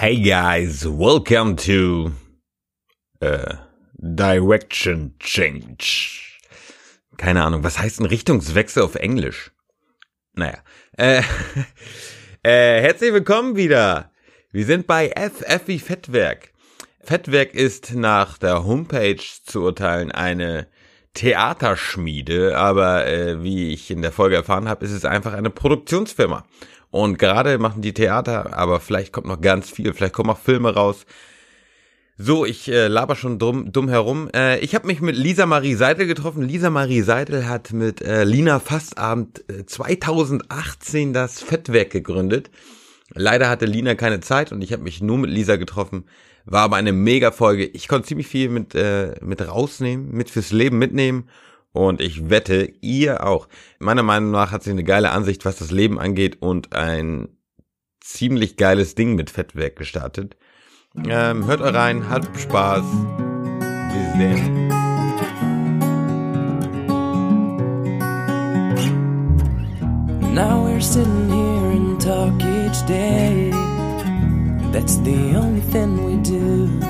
[0.00, 2.12] Hey guys, welcome to
[3.20, 3.56] uh,
[4.00, 6.40] Direction Change.
[7.18, 9.50] Keine Ahnung, was heißt ein Richtungswechsel auf Englisch?
[10.32, 10.56] Naja,
[10.96, 11.18] äh,
[12.42, 14.10] äh, herzlich willkommen wieder.
[14.52, 16.54] Wir sind bei FF wie Fettwerk.
[17.02, 20.66] Fettwerk ist nach der Homepage zu urteilen eine
[21.12, 26.46] Theaterschmiede, aber äh, wie ich in der Folge erfahren habe, ist es einfach eine Produktionsfirma.
[26.90, 30.74] Und gerade machen die Theater, aber vielleicht kommt noch ganz viel, vielleicht kommen auch Filme
[30.74, 31.06] raus.
[32.22, 34.28] So, ich äh, laber schon dumm, dumm herum.
[34.34, 36.42] Äh, ich habe mich mit Lisa Marie Seidel getroffen.
[36.42, 42.50] Lisa Marie Seidel hat mit äh, Lina Fastabend äh, 2018 das Fettwerk gegründet.
[43.14, 46.04] Leider hatte Lina keine Zeit und ich habe mich nur mit Lisa getroffen.
[46.44, 47.64] War aber eine mega Folge.
[47.64, 51.26] Ich konnte ziemlich viel mit, äh, mit rausnehmen, mit fürs Leben mitnehmen.
[51.72, 53.48] Und ich wette, ihr auch.
[53.78, 57.28] Meiner Meinung nach hat sie eine geile Ansicht, was das Leben angeht und ein
[58.00, 60.36] ziemlich geiles Ding mit Fettwerk gestartet.
[61.06, 62.84] Ähm, hört euch rein, habt Spaß.
[63.92, 64.68] Bis dann.
[70.34, 73.50] Now we're sitting here and talk each day.
[74.72, 76.89] That's the only thing we do.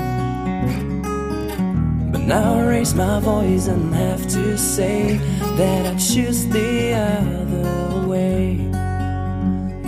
[2.21, 5.19] But now I raise my voice and have to say
[5.57, 8.69] that I choose the other way.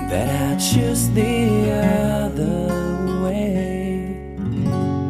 [0.09, 1.71] That I choose the
[2.25, 4.15] other way.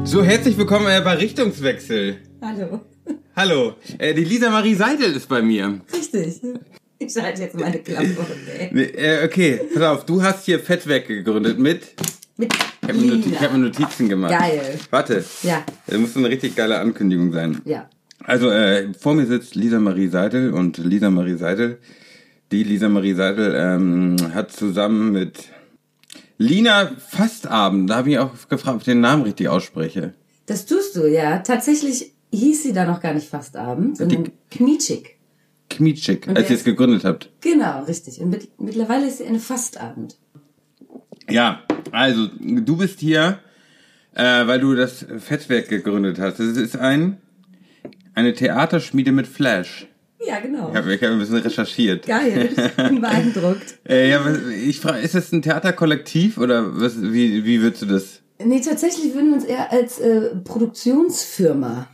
[0.04, 2.18] So, herzlich willkommen bei Richtungswechsel.
[2.42, 2.82] Hallo.
[3.38, 5.80] Hallo, äh, die Lisa Marie Seidel ist bei mir.
[5.94, 6.42] Richtig.
[7.00, 8.18] Ich schalte jetzt meine Klappe.
[8.72, 11.96] Nee, äh, okay, pass auf, du hast hier Fettwerk gegründet mit.
[12.36, 14.32] Mit Ich habe mir, Noti hab mir Notizen gemacht.
[14.38, 14.80] Geil.
[14.90, 17.62] Warte, Ja, das muss eine richtig geile Ankündigung sein.
[17.66, 17.90] ja.
[18.26, 21.78] Also, äh, vor mir sitzt Lisa Marie Seidel und Lisa Marie Seidel,
[22.54, 25.50] die Lisa Marie Seidel, ähm, hat zusammen mit
[26.38, 30.14] Lina Fastabend, da habe ich auch gefragt, ob ich den Namen richtig ausspreche.
[30.46, 31.40] Das tust du, ja.
[31.40, 34.32] Tatsächlich hieß sie da noch gar nicht fast Abend, sondern.
[35.70, 37.30] Kmietschik, Und als ihr es gegründet habt.
[37.42, 38.22] Genau, richtig.
[38.22, 40.18] Und mit, mittlerweile ist sie eine Fastabend.
[41.30, 41.62] Ja,
[41.92, 43.40] also, du bist hier,
[44.14, 46.40] äh, weil du das Fettwerk gegründet hast.
[46.40, 47.18] Das ist ein,
[48.14, 49.88] eine Theaterschmiede mit Flash.
[50.26, 50.70] Ja, genau.
[50.70, 52.06] Ich habe hab ein bisschen recherchiert.
[52.06, 52.50] Geil.
[52.56, 53.80] Ich bin beeindruckt.
[53.88, 54.22] Äh, ja,
[54.66, 58.22] ich frage, ist das ein Theaterkollektiv oder was, wie, wie würdest du das?
[58.44, 61.88] Nee, tatsächlich würden wir uns eher als äh, Produktionsfirma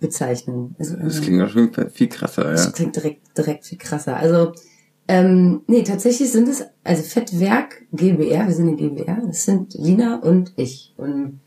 [0.00, 0.74] bezeichnen.
[0.78, 2.72] Also, Das äh, klingt auch schon viel krasser, Das ja.
[2.72, 4.16] klingt direkt, direkt viel krasser.
[4.16, 4.52] Also,
[5.08, 10.16] ähm, nee, tatsächlich sind es, also Fettwerk GBR, wir sind eine GBR, das sind Lina
[10.16, 10.94] und ich.
[10.96, 11.40] Und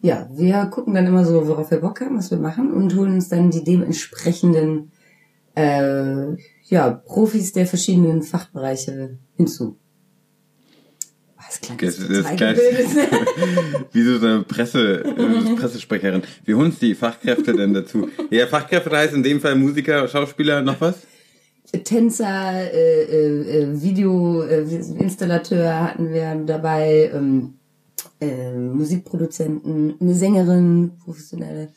[0.00, 3.14] ja, wir gucken dann immer so, worauf wir Bock haben, was wir machen und holen
[3.14, 4.92] uns dann die dementsprechenden
[5.54, 9.78] äh, ja, Profis der verschiedenen Fachbereiche hinzu.
[11.36, 12.86] Das klang Das gebildet.
[13.92, 16.22] Wie so eine Presse, äh, Pressesprecherin.
[16.46, 18.08] Wir holen uns die Fachkräfte denn dazu.
[18.30, 21.06] Ja, Fachkräfte heißt in dem Fall Musiker, Schauspieler, noch was?
[21.72, 27.54] Tänzer, äh, äh, äh, Videoinstallateur hatten wir dabei, ähm,
[28.20, 31.68] äh, Musikproduzenten, eine Sängerin, professionelle.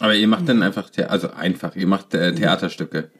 [0.00, 3.10] Aber ihr macht dann einfach, The also einfach, ihr macht äh, Theaterstücke.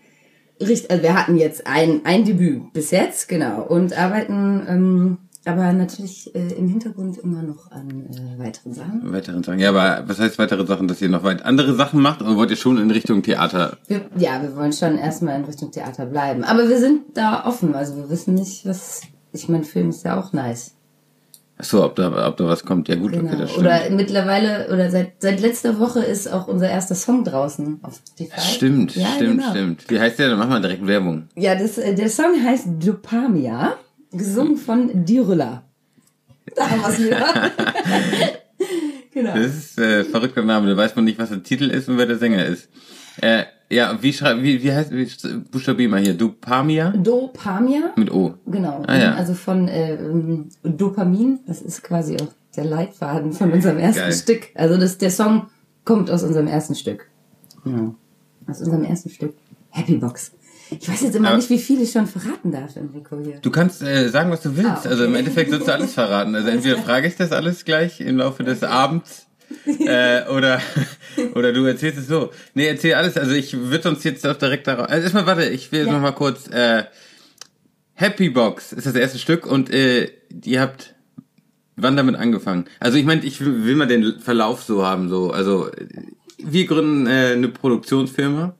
[0.60, 5.72] Richtig, also wir hatten jetzt ein, ein Debüt bis jetzt, genau, und arbeiten ähm, aber
[5.72, 9.12] natürlich äh, im Hintergrund immer noch an äh, weiteren Sachen.
[9.12, 9.58] Weiteren Sachen.
[9.58, 12.50] Ja, aber was heißt weitere Sachen, dass ihr noch weit andere Sachen macht oder wollt
[12.50, 13.76] ihr schon in Richtung Theater?
[13.88, 17.74] Wir, ja, wir wollen schon erstmal in Richtung Theater bleiben, aber wir sind da offen,
[17.74, 19.02] also wir wissen nicht, was,
[19.32, 20.74] ich meine, Film ist ja auch nice.
[21.58, 22.88] Ach so, ob da, ob da was kommt.
[22.88, 23.36] Ja gut, okay, Genau.
[23.38, 23.66] das stimmt.
[23.66, 28.40] Oder mittlerweile, oder seit, seit letzter Woche ist auch unser erster Song draußen auf Spotify.
[28.40, 29.50] Stimmt, ja, stimmt, genau.
[29.50, 29.84] stimmt.
[29.90, 30.30] Wie heißt der?
[30.30, 31.28] Dann machen wir direkt Werbung.
[31.36, 33.74] Ja, das, äh, der Song heißt Dopamia,
[34.12, 35.64] gesungen von Dirula.
[36.56, 37.50] Da haben wir es wieder.
[39.12, 39.34] genau.
[39.34, 40.68] Das ist äh, verrückter Name.
[40.68, 42.68] Da weiß man nicht, was der Titel ist und wer der Sänger ist.
[43.20, 45.08] Äh, ja, wie schreibt, wie, wie heißt, wie,
[45.50, 46.14] buchstabier mal hier.
[46.14, 46.90] Dopamia?
[46.90, 48.34] Dopamia, Mit O.
[48.46, 48.82] genau.
[48.86, 49.14] Ah, ja.
[49.14, 54.12] Also von äh, ähm, Dopamin, das ist quasi auch der Leitfaden von unserem ersten Geil.
[54.12, 54.48] Stück.
[54.54, 55.46] Also das, der Song
[55.84, 57.08] kommt aus unserem ersten Stück.
[57.64, 57.94] Ja.
[58.46, 59.34] Aus unserem ersten Stück.
[59.70, 60.32] Happy Box.
[60.80, 63.38] Ich weiß jetzt immer Aber- nicht, wie viel ich schon verraten darf, Enrico hier.
[63.40, 64.70] Du kannst äh, sagen, was du willst.
[64.70, 64.88] Ah, okay.
[64.88, 66.34] Also im Endeffekt sollst du alles verraten.
[66.34, 69.26] Also entweder frage ich das alles gleich im Laufe des Abends
[69.66, 70.60] äh, oder
[71.34, 72.30] oder du erzählst es so.
[72.54, 73.16] Nee, erzähl alles.
[73.16, 74.88] Also ich würde uns jetzt auch direkt darauf.
[74.88, 75.92] Also erstmal warte, ich will Ja.
[75.92, 76.48] noch mal kurz.
[76.48, 76.84] Äh,
[77.94, 80.10] Happy Box ist das erste Stück und äh,
[80.44, 80.94] ihr habt
[81.76, 82.66] wann damit angefangen?
[82.80, 85.08] Also ich meine, ich will, mal den Verlauf so haben.
[85.08, 85.70] So, also
[86.38, 88.54] wir gründen äh, eine Produktionsfirma,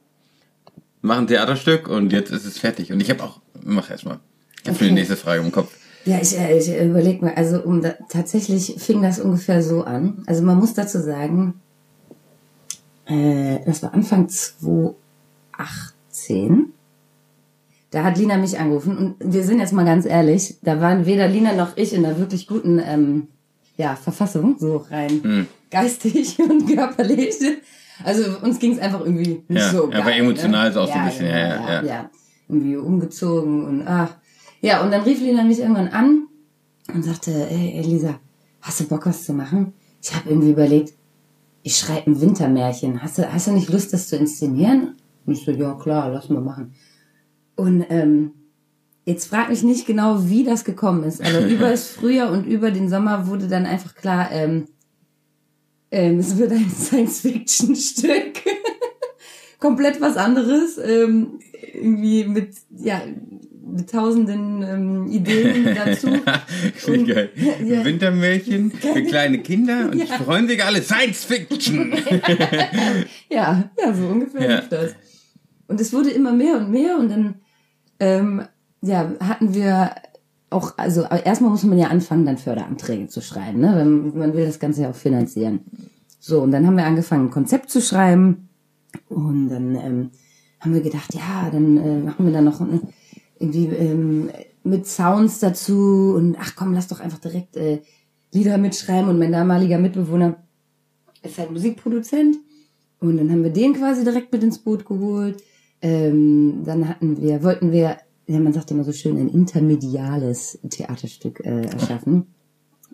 [1.03, 2.91] machen ein Theaterstück und jetzt ist es fertig.
[2.91, 4.19] Und ich habe auch, mach erst mal.
[4.63, 4.99] Ich habe schon die Okay.
[5.01, 5.71] nächste Frage im Kopf.
[6.05, 10.23] Ja, ich, äh, ich überlege mal, also um da, tatsächlich fing das ungefähr so an.
[10.25, 11.61] Also man muss dazu sagen,
[13.05, 16.73] äh, das war Anfang 2018.
[17.91, 21.27] Da hat Lina mich angerufen und wir sind jetzt mal ganz ehrlich, da waren weder
[21.27, 23.27] Lina noch ich in einer wirklich guten ähm,
[23.77, 25.47] ja, Verfassung, so rein Hm.
[25.69, 27.35] geistig und körperlich.
[28.03, 30.19] Also uns ging es einfach irgendwie nicht Ja, so aber geil.
[30.19, 30.69] emotional ne?
[30.69, 31.83] ist auch so ein bisschen, ja, ja, ja.
[31.83, 32.09] ja.
[32.49, 34.15] Irgendwie umgezogen und ach.
[34.61, 36.27] Ja, und dann rief Lina mich irgendwann an
[36.93, 38.19] und sagte, ey, Elisa,
[38.61, 39.73] hast du Bock, was zu machen?
[40.01, 40.93] Ich habe irgendwie überlegt,
[41.63, 43.01] ich schreibe ein Wintermärchen.
[43.01, 44.95] Hast du, hast du nicht Lust, das zu inszenieren?
[45.25, 46.73] Und ich so, ja klar, lass mal machen.
[47.55, 48.31] Und ähm,
[49.05, 52.71] jetzt frag mich nicht genau, wie das gekommen ist, aber über das Frühjahr und über
[52.71, 54.65] den Sommer wurde dann einfach klar, ähm,
[55.93, 58.41] ähm, es wird ein Science-Fiction-Stück.
[59.59, 60.77] Komplett was anderes.
[60.77, 61.39] Ähm,
[61.73, 63.01] irgendwie mit, ja,
[63.65, 66.07] mit tausenden ähm, Ideen dazu.
[66.87, 67.29] Und- geil.
[67.65, 67.83] Ja.
[67.85, 70.05] Wintermärchen für kleine Kinder und Ja.
[70.17, 71.93] freuen sich alle Science Fiction.
[73.29, 74.55] Ja, ja, so ungefähr Ja.
[74.57, 74.95] lief das.
[75.67, 77.35] Und es wurde immer mehr und mehr und dann
[77.99, 78.43] ähm,
[78.81, 79.91] ja, hatten wir
[80.53, 83.85] auch, also erstmal muss man ja anfangen, dann Förderanträge zu schreiben, ne?
[83.85, 85.61] Man will das Ganze ja auch finanzieren.
[86.19, 88.49] So, und dann haben wir angefangen, ein Konzept zu schreiben
[89.09, 90.09] und dann ähm,
[90.59, 92.81] haben wir gedacht, ja, dann äh, machen wir da noch ein,
[93.39, 94.29] irgendwie ähm,
[94.63, 97.81] mit Sounds dazu und ach komm, lass doch einfach direkt äh,
[98.31, 100.37] Lieder mitschreiben und mein damaliger Mitbewohner
[101.21, 102.37] ist halt Musikproduzent
[102.99, 105.43] und dann haben wir den quasi direkt mit ins Boot geholt.
[105.81, 107.97] Ähm, dann hatten wir, wollten wir,
[108.27, 112.27] ja, man sagt immer so schön, ein intermediales Theaterstück äh, erschaffen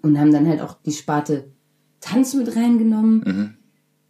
[0.02, 1.52] und haben dann halt auch die Sparte
[2.00, 3.58] Tanz mit reingenommen.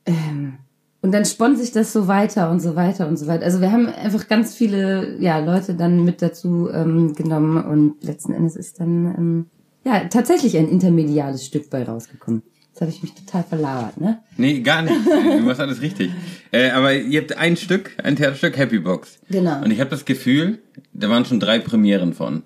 [0.06, 0.60] Ähm,
[1.02, 3.46] und dann spannt sich das so weiter und so weiter und so weiter.
[3.46, 8.34] Also wir haben einfach ganz viele ja, Leute dann mit dazu ähm, genommen und letzten
[8.34, 9.46] Endes ist dann ähm,
[9.86, 12.44] ja tatsächlich ein intermediales Stück bei rausgekommen.
[12.80, 14.20] Jetzt habe ich mich total verlabert, ne?
[14.38, 14.96] Nee, gar nicht.
[15.06, 16.12] Du machst alles richtig.
[16.54, 19.20] Äh, aber ihr habt ein Stück, ein Theaterstück, Happy Box.
[19.30, 19.62] Genau.
[19.62, 20.60] Und ich habe das Gefühl,
[20.94, 22.44] da waren schon drei Premieren von.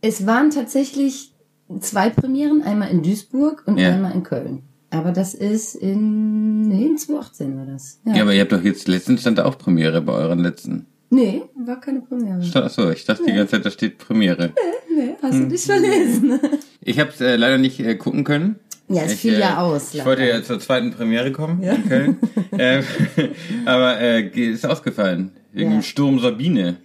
[0.00, 1.34] Es waren tatsächlich
[1.80, 3.90] zwei Premieren, einmal in Duisburg und Ja.
[3.90, 4.62] einmal in Köln.
[4.88, 8.00] Aber das ist in, nee, in 2018 war das.
[8.06, 10.86] Ja, aber ihr habt doch jetzt letztens stand da auch Premiere bei euren letzten.
[11.10, 12.40] Nee, war keine Premiere.
[12.64, 14.52] Achso, ich dachte die ganze Zeit, da steht Premiere.
[14.96, 15.42] Nee, hast Hm.
[15.42, 16.40] du dich verlesen?
[16.80, 18.56] Ich habe es äh, leider nicht äh, gucken können.
[18.88, 21.88] Ja, es ich, fiel ja äh, aus, Ich wollte ja zur zweiten Premiere kommen in
[21.88, 22.16] Köln.
[22.58, 22.84] ähm,
[23.64, 25.32] aber äh, ist ausgefallen.
[25.52, 25.76] Wegen Ja.
[25.78, 26.76] dem Sturm Sabine.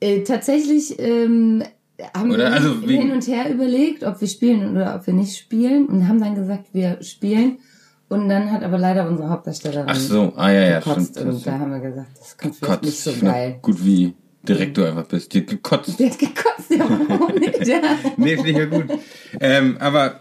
[0.00, 1.62] Äh, tatsächlich ähm,
[2.14, 2.50] haben Oder?
[2.50, 6.08] wir Also hin und her überlegt, ob wir spielen oder ob wir nicht spielen und
[6.08, 7.58] haben dann gesagt, wir spielen.
[8.08, 11.32] Und dann hat aber leider unsere Hauptdarstellerin Ach so, ah ja, ja, gekotzt stimmt.
[11.34, 12.84] und da haben wir gesagt, das kommt vielleicht Kotzt.
[12.84, 13.58] nicht so geil.
[13.62, 14.14] Gut wie
[14.46, 15.32] direkt du einfach bist.
[15.32, 15.98] Die hat gekotzt.
[15.98, 16.86] Die hat gekotzt, ja?
[17.64, 17.80] Ja.
[18.18, 18.86] Nee, finde ich ja gut.
[19.40, 20.20] ähm, aber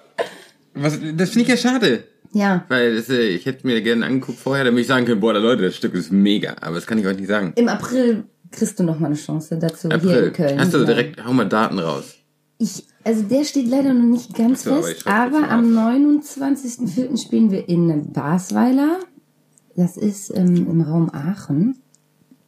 [0.74, 2.04] was, das finde ich ja schade.
[2.34, 2.66] ja.
[2.68, 5.64] Weil das, äh, ich hätte mir gerne angeguckt vorher, damit ich sagen können, boah, Leute,
[5.64, 6.56] das Stück ist mega.
[6.62, 7.54] Aber das kann ich euch nicht sagen.
[7.56, 10.24] Im April kriegst du noch mal eine Chance dazu hier April.
[10.26, 10.60] in Köln.
[10.60, 12.16] Hast du direkt, hau mal Daten raus.
[12.60, 17.22] Ich, also der steht leider noch nicht ganz so, aber fest, aber mal am 29.04.
[17.22, 19.00] spielen wir in Basweiler.
[19.76, 21.78] Das ist ähm, im Raum Aachen.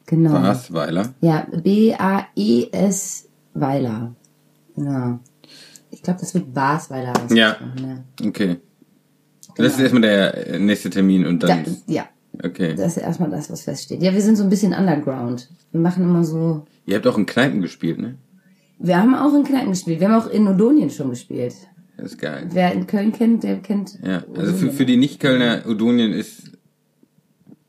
[0.06, 0.32] Genau.
[0.32, 1.14] Basweiler.
[1.20, 4.14] Ja, B-A-E-S Weiler.
[4.76, 5.18] Genau.
[5.96, 7.52] Ich glaube, das wird Basweiler Ja.
[7.56, 8.28] ausgesprochen, ja.
[8.28, 8.56] Okay.
[9.56, 11.64] Das ist erstmal der nächste Termin und Da, dann.
[11.86, 12.06] ja,
[12.44, 12.74] Okay.
[12.76, 14.02] das ist erstmal das, was feststeht.
[14.02, 15.48] Ja, wir sind so ein bisschen underground.
[15.72, 16.66] Wir machen immer so.
[16.84, 18.16] Ihr habt auch in Kneipen gespielt, ne?
[18.78, 20.00] Wir haben auch in Kneipen gespielt.
[20.00, 21.54] Wir haben auch in Odonien schon gespielt.
[21.96, 22.46] Das ist geil.
[22.50, 23.98] Wer in Köln kennt, der kennt.
[24.04, 26.50] Ja, also für, für die Nicht-Kölner, Odonien ist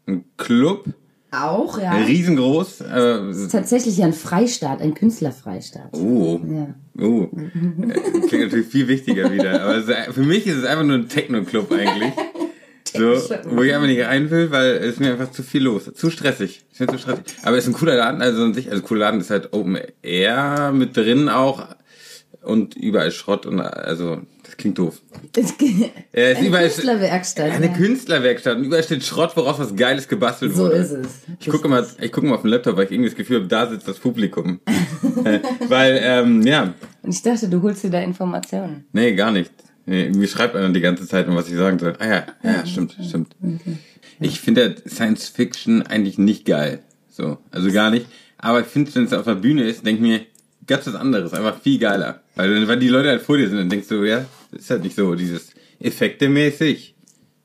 [0.05, 0.89] ein Club,
[1.43, 1.91] Auch, ja.
[1.93, 5.89] riesengroß, aber, Tatsächlich ja ein Freistaat, ein Künstlerfreistaat.
[5.93, 6.75] oh, Ja.
[7.05, 10.83] oh, Äh, klingt natürlich viel wichtiger wieder, aber es, ist- für mich ist es einfach
[10.85, 12.13] nur ein Techno-Club eigentlich.
[12.95, 13.13] So,
[13.51, 15.91] wo ich einfach nicht rein will, weil es mir einfach zu viel los.
[15.93, 16.63] Zu stressig.
[16.71, 17.25] Ich finde zu stressig.
[17.43, 19.77] Aber es ist ein cooler Laden, also an sich, also cooler Laden ist halt Open
[20.01, 21.67] Air mit drin auch
[22.41, 24.21] und überall Schrott und also,
[24.57, 25.01] klingt doof.
[25.35, 25.53] Es
[26.11, 27.51] Äh, eine überall- Künstlerwerkstatt.
[27.51, 27.73] Eine ja.
[27.73, 30.75] Künstlerwerkstatt und überall steht Schrott, woraus was Geiles gebastelt So wurde.
[30.77, 31.07] ist es.
[31.39, 33.47] Ich gucke mal, ich gucke mal auf den Laptop, weil ich irgendwie das Gefühl habe,
[33.47, 34.59] da sitzt das Publikum.
[35.67, 36.73] weil, ähm, ja,
[37.03, 38.85] Und ich dachte, du holst dir da Informationen.
[38.91, 39.51] nee, gar nicht.
[39.85, 41.93] Nee, mir schreibt einer die ganze Zeit, was ich sagen soll.
[41.99, 43.35] Ah ja, ja, stimmt, stimmt.
[44.19, 46.79] Ich finde Science Fiction eigentlich nicht geil.
[47.09, 48.05] So, also gar nicht.
[48.37, 50.25] Aber ich finde, wenn es auf der Bühne ist, denke ich mir,
[50.67, 52.21] ganz was anderes, einfach viel geiler.
[52.35, 54.95] Weil, weil die Leute halt vor dir sind, dann denkst du, ja, ist halt nicht
[54.95, 56.95] so dieses Effekte-mäßig.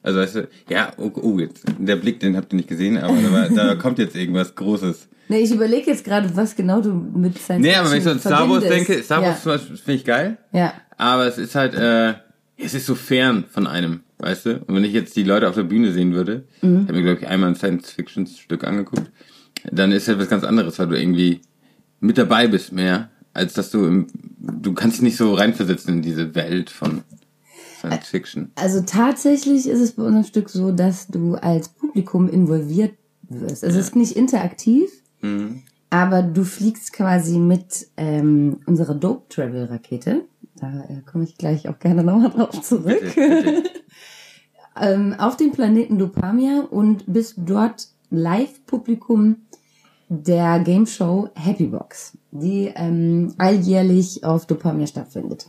[0.02, 3.14] Also weißt du, ja, oh, oh, jetzt, der Blick, den habt ihr nicht gesehen, aber
[3.16, 5.08] da, da kommt jetzt irgendwas Großes.
[5.28, 8.10] Nee, ich überlege jetzt gerade, was genau du mit Science Nee, aber wenn ich so
[8.10, 9.58] an Fiction Star Wars denke, Star Wars ja.
[9.58, 10.38] finde ich geil.
[10.52, 10.74] Ja.
[10.96, 12.14] Aber es ist halt, äh,
[12.56, 14.56] es ist so fern von einem, weißt du?
[14.66, 16.80] Und wenn ich jetzt die Leute auf der Bühne sehen würde, Mhm.
[16.82, 19.10] ich habe mir, glaube ich, einmal ein Science-Fiction-Stück angeguckt,
[19.70, 21.40] dann ist halt was ganz anderes, weil du irgendwie
[22.00, 24.06] mit dabei bist mehr, als dass du im,
[24.38, 27.02] du kannst dich nicht so reinversetzen in diese Welt von
[27.78, 28.52] Science-Fiction.
[28.54, 32.94] Also tatsächlich ist es bei unserem Stück so, dass du als Publikum involviert
[33.28, 33.64] wirst.
[33.64, 34.90] Also es ist nicht interaktiv,
[35.22, 35.62] Mhm.
[35.90, 40.24] aber du fliegst quasi mit ähm, unserer Dope Travel Rakete.
[40.56, 43.00] Da äh, komme ich gleich auch gerne nochmal drauf zurück.
[43.00, 43.62] Bitte, bitte.
[44.80, 49.36] ähm, auf den Planeten Dopamia und bist dort Live-Publikum
[50.08, 55.46] der Game Show Happy Box, die ähm, alljährlich auf Dopamia stattfindet.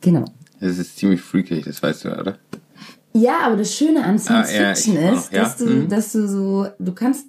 [0.00, 0.24] Genau.
[0.60, 2.38] Das ist ziemlich freakig, das weißt du, oder?
[3.14, 5.42] Ja, aber das Schöne an Science Ah, ja, Fiction ist, ja.
[5.42, 5.88] dass du, Mhm.
[5.88, 7.26] dass du so, du kannst,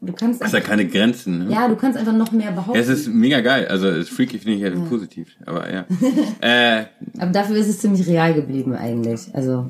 [0.00, 1.52] du, kannst, Das ist ja keine Grenzen, ne?
[1.52, 2.74] ja, du kannst einfach noch mehr behaupten.
[2.74, 3.66] Ja, es ist mega geil.
[3.68, 5.28] Also, es ist freaky finde ich ja, positiv.
[5.46, 5.86] Aber ja.
[6.40, 6.86] äh,
[7.18, 9.28] aber dafür ist es ziemlich real geblieben eigentlich.
[9.34, 9.66] Also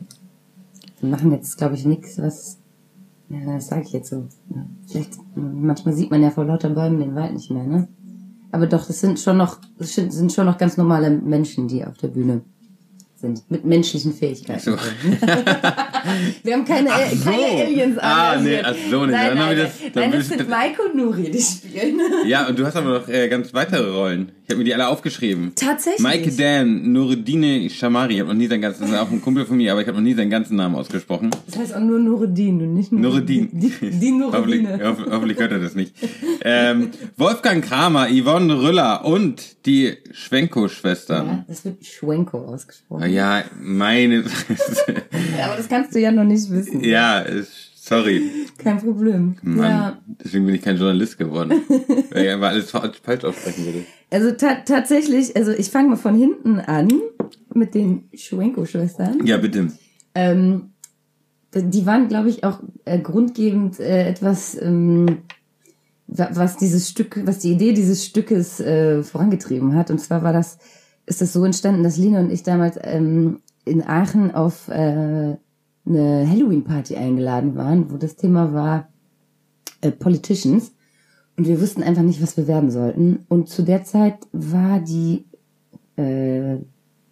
[1.01, 2.59] wir machen jetzt, glaube ich, nichts, was,
[3.31, 4.27] ja, das sage ich jetzt so.
[4.55, 7.89] Ja, Vielleicht, manchmal sieht man ja vor lauter Bäumen den Wald nicht mehr, ne?
[8.51, 11.99] Aber doch, das sind schon noch, das sind schon noch ganz normale Menschen, die auf
[11.99, 12.43] der Bühne
[13.21, 14.61] sind, mit menschlichen Fähigkeiten.
[14.61, 14.73] so.
[16.43, 17.25] Wir haben keine, so.
[17.31, 18.63] keine Aliens Ah, engagiert.
[18.63, 20.49] nee, ach so, nee, nein, dann nein, haben wir nein, das- dann nein, das sind
[20.49, 22.01] Maiko und Nuri, die spielen.
[22.27, 24.33] Ja, und du hast aber noch äh, ganz weitere Rollen.
[24.45, 25.53] Ich habe mir die alle aufgeschrieben.
[25.57, 26.01] Tatsächlich?
[26.01, 28.15] Maike Dan, Nureddine Shamari.
[28.15, 29.87] Ich habe noch nie seinen ganzen, das ist auch ein Kumpel von mir, aber ich
[29.89, 31.31] habe noch nie seinen ganzen Namen ausgesprochen.
[31.47, 33.51] Das heißt auch nur Nureddin und nicht nur Nureddin.
[33.53, 34.89] Die, die hoffentlich, Nureddine.
[34.89, 35.95] hoff, hoffentlich hört er das nicht.
[36.43, 41.27] Ähm, Wolfgang Kramer, Yvonne Rüller und die Schwenko-Schwestern.
[41.27, 43.03] Ja, das wird Schwenko ausgesprochen.
[43.09, 44.95] Ja, meine Fresse.
[45.43, 46.83] Aber das kannst du ja noch nicht wissen.
[46.85, 47.25] Ja,
[47.75, 48.31] sorry.
[48.59, 49.37] Kein Problem.
[49.43, 51.53] Mann, Ja, deswegen bin ich kein Journalist geworden.
[52.11, 53.85] weil ich einfach alles fa- falsch aussprechen würde.
[54.11, 56.89] also ta tatsächlich, also ich fange mal von hinten an
[57.55, 59.25] mit den Schwenko-Schwestern.
[59.27, 59.69] Ja, bitte.
[60.15, 60.71] Ähm,
[61.55, 65.19] die waren, glaube ich, auch äh, grundgebend äh, etwas, ähm,
[66.07, 69.91] wa- was dieses Stück, was die Idee dieses Stückes äh, vorangetrieben hat.
[69.91, 70.59] Und zwar war das,
[71.09, 75.37] ist das so entstanden, dass Lina und ich damals ähm, in Aachen auf äh,
[75.87, 78.89] eine Halloween-Party eingeladen waren, wo das Thema war
[79.81, 80.73] äh, Politicians.
[81.37, 83.25] Und wir wussten einfach nicht, was wir werden sollten.
[83.29, 85.25] Und zu der Zeit war die,
[85.97, 86.59] äh, ja,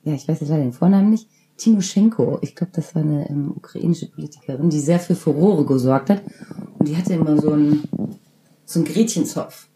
[0.04, 2.38] ich weiß jetzt leider den Vornamen nicht, Timoschenko.
[2.42, 6.22] Ich glaube, das war eine ähm, ukrainische Politikerin, die sehr für Furore gesorgt hat.
[6.78, 7.84] Und die hatte immer so einen,
[8.64, 9.68] so einen Gretchenzopf.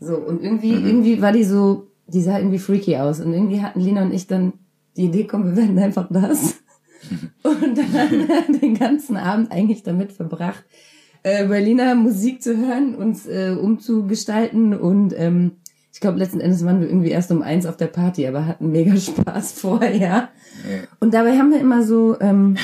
[0.00, 3.20] So, und irgendwie, irgendwie war die so, die sah irgendwie freaky aus.
[3.20, 4.54] Und irgendwie hatten Lina und ich dann
[4.96, 6.56] die Idee, komm, wir werden einfach das.
[7.42, 10.64] Und dann den ganzen Abend eigentlich damit verbracht,
[11.22, 15.52] äh, Berliner Musik zu hören, uns äh, umzugestalten und ähm,
[15.94, 18.72] ich glaube, letzten Endes waren wir irgendwie erst um eins auf der Party, aber hatten
[18.72, 20.30] mega Spaß vorher.
[20.98, 22.56] Und dabei haben wir immer so ähm,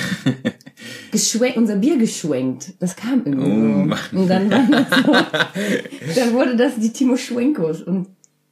[1.13, 2.75] geschwenkt, unser Bier geschwenkt.
[2.81, 4.19] Das kam irgendwie Oh, so.
[4.19, 7.83] Und dann, war das so, dann wurde das die Timo Schwenkos.
[7.83, 8.09] Und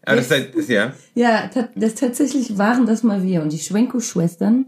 [0.08, 0.92] Aber das halt, ist, ja.
[1.14, 3.42] ja, das tatsächlich waren das mal wir.
[3.42, 4.66] Und die Schwenko-Schwestern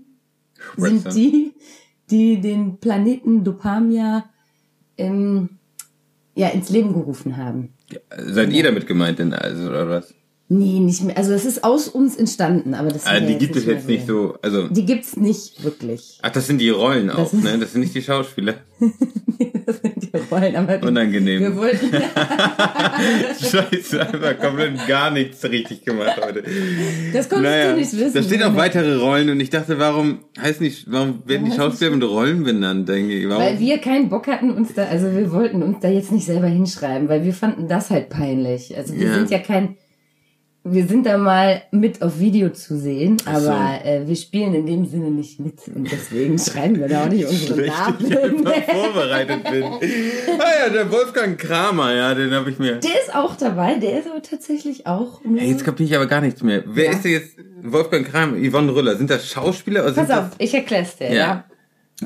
[0.77, 1.55] sind die,
[2.11, 4.25] die den Planeten Dopamia
[4.99, 5.51] ähm,
[6.35, 7.73] ja, ins Leben gerufen haben.
[8.17, 10.15] Seid ihr damit gemeint denn, also, oder was?
[10.53, 11.17] Nee, nicht mehr.
[11.17, 13.87] Also das ist aus uns entstanden, aber das Also, sind die ja gibt es jetzt
[13.87, 16.19] nicht so, also, Die gibt's nicht wirklich.
[16.23, 17.57] ach, das sind die Rollen auch, ist- ne?
[17.59, 18.55] Das sind nicht die Schauspieler.
[19.67, 21.41] das sind die Rollen, aber die, Unangenehm.
[21.41, 21.89] wir wollten
[23.41, 26.43] Scheiße, einfach komplett gar nichts richtig gemacht heute.
[27.13, 28.15] das konntest du nicht wissen.
[28.15, 31.61] da steht auch weitere Rollen und ich dachte, warum heißt nicht, warum werden die heißt
[31.61, 33.29] Schauspieler mit Rollen benannt, denke ich?
[33.29, 33.43] Warum?
[33.43, 36.49] Weil wir keinen Bock hatten, uns da, also wir wollten uns da jetzt nicht selber
[36.49, 38.77] hinschreiben, weil wir fanden das halt peinlich.
[38.77, 39.15] Also wir Ja.
[39.15, 39.77] sind ja kein,
[40.73, 43.51] wir sind da mal mit auf Video zu sehen, Ach so.
[43.51, 47.09] aber äh, wir spielen in dem Sinne nicht mit und deswegen schreiben wir da auch
[47.09, 47.97] nicht unsere Namen.
[48.01, 49.65] ich vorbereitet bin.
[49.65, 52.77] Ah ja, der Wolfgang Kramer, ja, den habe ich mir.
[52.77, 55.41] Der ist auch dabei, der ist aber tatsächlich auch nur...
[55.41, 56.63] Hey, jetzt kapiere ich aber gar nichts mehr.
[56.67, 56.91] Wer Ja.
[56.93, 58.97] ist denn jetzt Wolfgang Kramer, Yvonne Rüller?
[58.97, 61.15] Sind das Schauspieler oder Pass sind auf, ich erklär's dir, Ja.
[61.15, 61.45] ja.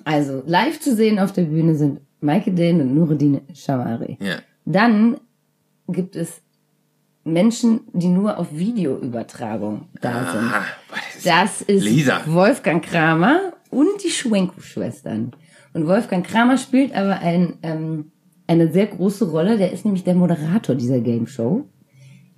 [0.05, 4.17] Also, live zu sehen auf der Bühne sind Maike Dane und Nureddin Shamari.
[4.19, 4.29] das...
[4.29, 4.35] Ja.
[4.65, 5.19] Dann
[5.89, 6.41] gibt es
[7.25, 10.45] Menschen, die nur auf Videoübertragung da sind.
[10.45, 12.21] Aha, boah, das ist Das ist Lisa.
[12.27, 15.33] Wolfgang Kramer und die Schwenko-Schwestern.
[15.73, 18.13] Und Wolfgang Kramer spielt aber ein, ähm,
[18.47, 19.57] eine sehr große Rolle.
[19.57, 21.65] Der ist nämlich der Moderator dieser Game Show.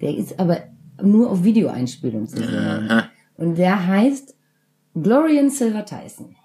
[0.00, 0.62] Der ist aber
[1.02, 2.88] nur auf Videoeinspielung zu sehen.
[2.88, 3.09] Aha.
[3.37, 4.35] Und der heißt
[4.95, 6.37] Glorian Silver Tyson.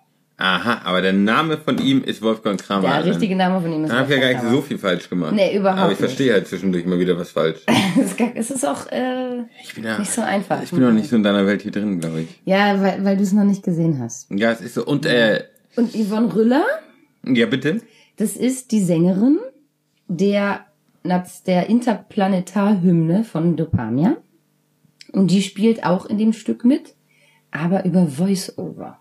[0.41, 2.88] Aha, aber der Name von ihm ist Wolfgang Kramer.
[2.88, 4.79] Der richtige Name von ihm ist Dann habe ich ja gar nicht Wolfgang so viel
[4.79, 5.33] falsch gemacht.
[5.33, 6.07] Nee, überhaupt Aber ich nicht.
[6.07, 7.60] verstehe halt zwischendurch mal wieder was falsch.
[7.95, 8.31] Kramer.
[8.33, 10.63] Es ist auch äh, Ich bin ja, nicht so einfach.
[10.63, 12.41] Ich bin noch nicht so in deiner Welt hier drin, glaube ich.
[12.45, 14.31] Ja, weil, weil du es noch nicht gesehen hast.
[14.31, 14.83] Ja, es ist so.
[14.83, 15.43] Und, äh,
[15.75, 16.65] Und Yvonne Rüller,
[17.24, 17.81] ja, bitte?
[18.17, 19.38] das ist die Sängerin
[20.07, 20.65] der,
[21.43, 24.17] der Interplanetarhymne von Dopamia.
[25.12, 26.95] Und die spielt auch in dem Stück mit,
[27.51, 28.98] aber über Voice-Over.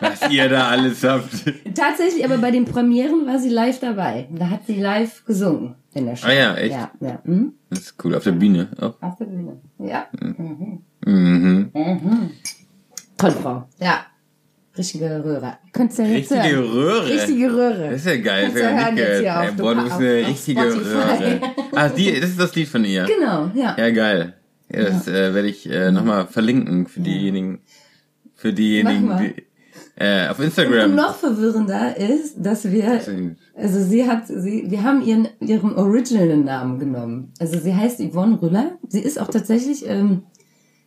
[0.00, 1.30] Was ihr da alles habt.
[1.74, 4.28] Tatsächlich, aber bei den Premieren war sie live dabei.
[4.30, 6.26] Da hat sie live gesungen in der Show.
[6.26, 6.74] Ah ja, echt?
[6.74, 7.22] Ja, ja.
[7.24, 7.52] Hm?
[7.70, 9.00] Das ist cool, auf der Bühne auch.
[9.00, 9.60] Auf der Bühne.
[9.78, 10.06] Ja.
[10.20, 10.82] Mhm.
[11.04, 12.30] Mhm.
[13.16, 13.68] Tolle Frau.
[13.80, 14.06] Ja.
[14.76, 15.56] Richtige Röhre.
[15.72, 16.70] Könntest du ja jetzt Richtige hören.
[16.70, 17.08] Röhre.
[17.08, 17.90] Richtige Röhre.
[17.90, 20.20] Das ist ja geil, das du ich hören jetzt hier auf boah, du bist eine
[20.22, 20.88] auf richtige Spotify.
[20.90, 21.40] Röhre.
[21.72, 23.04] Ah, die, das ist das Lied von ihr.
[23.04, 23.74] Genau, ja.
[23.78, 24.34] Ja, geil.
[24.68, 27.60] Ja, das äh, werde ich äh, nochmal verlinken für diejenigen,
[28.36, 29.34] für diejenigen, die,
[29.98, 30.94] äh, auf Und Instagram.
[30.94, 33.00] noch verwirrender ist, dass wir,
[33.56, 37.32] also sie hat, sie, wir haben ihren, ihren originalen Namen genommen.
[37.40, 38.72] Also sie heißt Yvonne Rüller.
[38.88, 40.22] Sie ist auch tatsächlich ähm,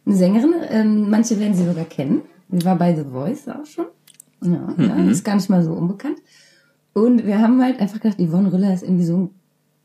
[0.05, 0.53] eine Sängerin.
[0.69, 2.21] Ähm, manche werden sie sogar kennen.
[2.51, 3.85] Sie war bei The Voice auch schon.
[4.43, 5.09] Ja, ja Mhm.
[5.09, 6.17] ist gar nicht mal so unbekannt.
[6.93, 9.29] Und wir haben halt einfach gedacht, Yvonne Rüller ist irgendwie so ein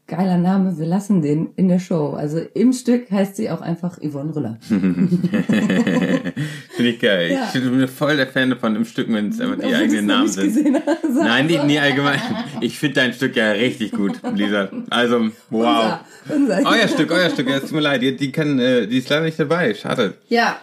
[0.06, 0.78] geiler Name.
[0.78, 2.10] Wir lassen den in der Show.
[2.10, 4.58] Also im Stück heißt sie auch einfach Yvonne Rüller.
[6.84, 7.32] Finde ich geil.
[7.32, 7.50] Ja.
[7.54, 10.48] Ich bin voll der Fan davon im Stück, wenn es einfach die eigenen Namen sind.
[10.48, 11.04] gesehen hast.
[11.14, 12.20] Nein, die, nie allgemein.
[12.60, 14.68] Ich finde dein Stück ja richtig gut, Lisa.
[14.90, 16.00] Also, wow.
[16.28, 16.70] Unser, unser.
[16.70, 19.08] Euer Stück, euer Stück, ja, es tut mir leid, die, die, kann, äh, die ist
[19.08, 20.18] leider nicht dabei, schade.
[20.28, 20.58] Ja.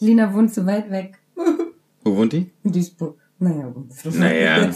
[0.00, 1.18] Lina wohnt zu weit weg.
[2.04, 2.50] Wo wohnt die?
[2.64, 3.18] In Duisburg.
[3.38, 3.72] Naja,
[4.04, 4.70] Naja.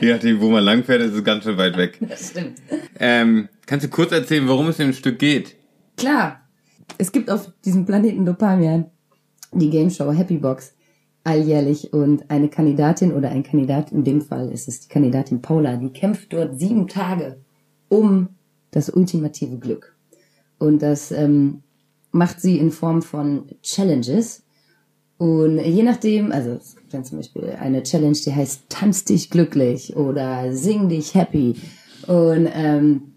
[0.00, 1.98] Je nachdem, wo man langfährt, ist es ganz schön weit weg.
[2.00, 2.62] Das stimmt.
[3.00, 5.56] Ähm, kannst du kurz erzählen, worum es in dem Stück geht?
[5.96, 6.42] Klar.
[6.96, 8.86] Es gibt auf diesem Planeten Dopamian
[9.58, 10.74] die Game Show Happy Box
[11.24, 15.76] alljährlich und eine Kandidatin oder ein Kandidat, in dem Fall ist es die Kandidatin Paula,
[15.76, 17.38] die kämpft dort sieben Tage
[17.88, 18.28] um
[18.70, 19.96] das ultimative Glück.
[20.58, 21.62] Und das ähm,
[22.12, 24.44] macht sie in Form von Challenges.
[25.18, 29.30] Und je nachdem, also es gibt dann zum Beispiel eine Challenge, die heißt Tanz dich
[29.30, 31.54] glücklich oder Sing dich happy.
[32.06, 33.14] Und ähm,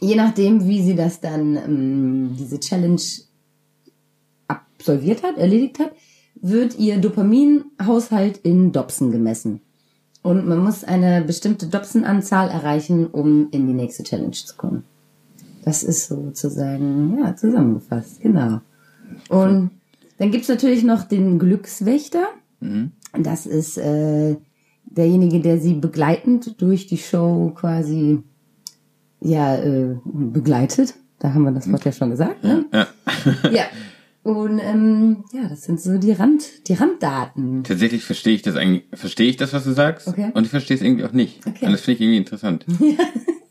[0.00, 3.00] je nachdem, wie sie das dann, ähm, diese Challenge
[4.78, 5.92] absolviert hat, erledigt hat,
[6.34, 9.60] wird ihr Dopaminhaushalt in Dobson gemessen.
[10.22, 14.84] Und man muss eine bestimmte Dobson-Anzahl erreichen, um in die nächste Challenge zu kommen.
[15.64, 18.60] Das ist sozusagen, ja, zusammengefasst, genau.
[19.28, 19.70] Und
[20.18, 22.26] dann gibt's natürlich noch den Glückswächter.
[23.12, 24.36] Das ist äh,
[24.84, 28.22] derjenige, der sie begleitend durch die Show quasi
[29.20, 30.94] ja äh, begleitet.
[31.18, 32.42] Da haben wir das Wort ja schon gesagt.
[32.42, 32.64] Ne?
[32.72, 32.86] Ja.
[33.50, 33.64] Ja.
[34.26, 37.62] Und ähm, ja, das sind so die Rand, die Randdaten.
[37.62, 40.08] Tatsächlich verstehe ich das eigentlich, verstehe ich das, was du sagst.
[40.08, 40.32] Okay.
[40.34, 41.46] Und ich verstehe es irgendwie auch nicht.
[41.46, 41.64] Okay.
[41.66, 42.66] Und das finde ich irgendwie interessant.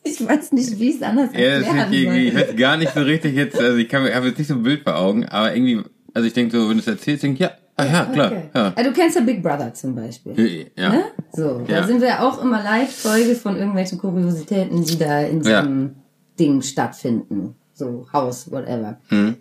[0.08, 2.42] Ich weiß nicht, wie ich es anders Ja, das finde erklären ich irgendwie, ich soll.
[2.50, 4.84] weiß gar nicht so richtig jetzt, also ich kann, habe jetzt nicht so ein Bild
[4.84, 5.82] vor Augen, aber irgendwie,
[6.14, 8.44] also ich denke so, wenn du es erzählst, denke ich, ja, ah ja, klar, Okay.
[8.54, 8.74] ja.
[8.76, 10.68] Ah, du kennst ja Big Brother zum Beispiel.
[10.78, 10.90] Ja.
[10.90, 11.04] Ne?
[11.34, 11.88] So, da Ja.
[11.88, 15.62] sind wir auch immer Live-Zeuge von irgendwelchen Kuriositäten, die da in Ja.
[15.64, 15.96] diesem
[16.40, 17.56] Ding stattfinden.
[17.74, 19.00] So, Haus, whatever.
[19.10, 19.36] Hm.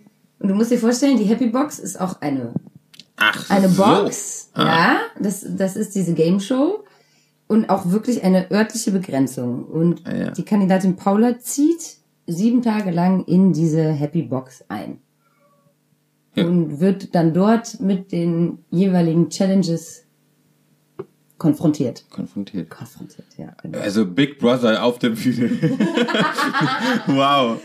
[0.44, 2.52] Und du musst dir vorstellen, die Happy Box ist auch eine
[3.16, 3.82] Ach, eine so.
[3.82, 4.66] Box, Ah.
[4.66, 6.84] ja, das, das ist diese Game Show
[7.46, 9.64] und auch wirklich eine örtliche Begrenzung.
[9.64, 10.30] Und Ah, ja.
[10.32, 14.98] die Kandidatin Paula zieht sieben Tage lang in diese Happy Box ein.
[16.34, 16.44] Ja.
[16.46, 20.03] Und wird dann dort mit den jeweiligen Challenges
[21.38, 22.04] konfrontiert.
[22.10, 22.70] Konfrontiert.
[22.70, 23.54] Konfrontiert, ja.
[23.62, 23.78] Genau.
[23.78, 25.50] Also Big Brother auf der Bühne.
[27.06, 27.60] wow.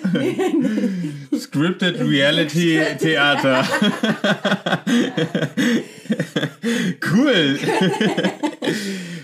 [1.39, 3.65] Scripted Reality Theater.
[7.13, 7.59] cool.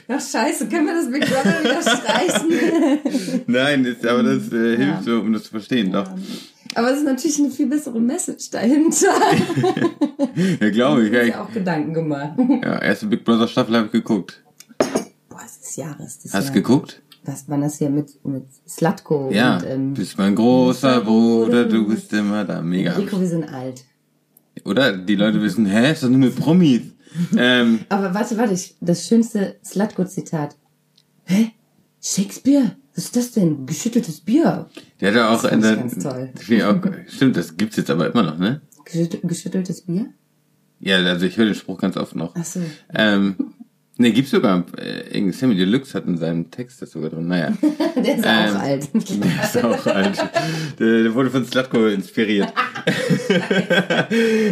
[0.07, 3.43] Ach scheiße, können wir das Big Brother wieder streichen?
[3.47, 6.07] Nein, ist, aber das äh, hilft so, um das zu verstehen, doch.
[6.75, 9.07] Aber es ist natürlich eine viel bessere Message dahinter.
[10.59, 11.13] Ja, glaube ich.
[11.13, 12.33] Ich Ja, habe mir auch Gedanken gemacht.
[12.61, 14.43] ja, erste Big Brother Staffel habe ich geguckt.
[15.29, 16.19] Boah, es ist Jahres.
[16.23, 16.53] Das Hast du Jahr.
[16.61, 17.01] geguckt?
[17.23, 19.57] Was war das hier mit, mit Slatko Ja.
[19.57, 22.61] und ähm, bist mein großer Bruder, du bist immer da.
[22.61, 22.91] Mega.
[22.93, 23.83] Rico, wir sind alt.
[24.65, 24.97] Oder?
[24.97, 26.81] Die Leute wissen, hä, ist doch nur mit Promis.
[27.37, 30.55] ähm, Aber warte, warte, ich, das schönste Slatko-Zitat.
[31.23, 31.51] Hä?
[32.01, 32.75] Shakespeare?
[32.95, 33.65] Was ist das denn?
[33.65, 34.69] Geschütteltes Bier.
[35.01, 36.29] der hat ja auch Das in fand der, ich ganz toll.
[37.07, 38.61] Auch, stimmt, das gibt's jetzt aber immer noch, ne?
[38.85, 40.07] Geschüttel, geschütteltes Bier?
[40.79, 42.33] Ja, also ich höre den Spruch ganz oft noch.
[42.37, 42.61] Ach so.
[42.93, 43.35] Ähm,
[43.97, 47.27] Ne, gibt's sogar, äh, Sammy Deluxe hat in seinem Text das sogar drin.
[47.29, 47.53] Naja.
[47.95, 48.89] Der ist Ähm, auch alt.
[48.93, 50.17] Der ist auch alt.
[50.79, 52.51] Der, der wurde von Slatko inspiriert.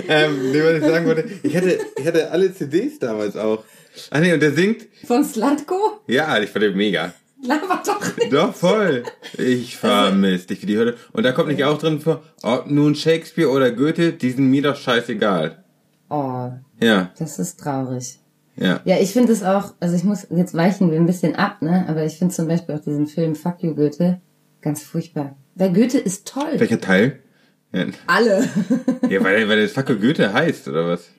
[0.08, 3.64] ähm, nee, was ich sagen wollte, ich hatte, ich hatte alle CDs damals auch.
[4.12, 6.00] Ah nee, und der singt, Von Slatko?
[6.08, 7.14] ja, ich fand den mega.
[7.46, 8.32] Laber doch nicht.
[8.34, 9.04] Doch, voll.
[9.38, 10.96] Ich vermisse dich wie die Hölle.
[11.12, 14.62] Und da kommt nicht auch drin vor, ob nun Shakespeare oder Goethe, die sind mir
[14.62, 15.64] doch scheißegal.
[16.10, 16.52] Oh,
[16.82, 18.20] Ja, das ist traurig.
[18.56, 18.80] ja.
[18.86, 21.86] Ja, ich finde es auch, also ich muss, jetzt weichen wir ein bisschen ab, ne?
[21.88, 24.22] Aber ich finde zum Beispiel auch diesen Film Fuck You Goethe
[24.62, 25.36] ganz furchtbar.
[25.56, 26.54] Weil Goethe ist toll.
[26.58, 27.20] Welcher Teil?
[27.74, 28.48] Ja, Alle.
[29.10, 31.10] ja weil, weil das Fackel Goethe heißt, oder was?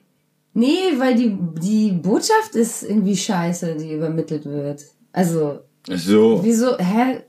[0.57, 4.85] nee, weil die, die Botschaft ist irgendwie scheiße, die übermittelt wird.
[5.13, 6.41] Also, So.
[6.43, 7.23] wieso, hä?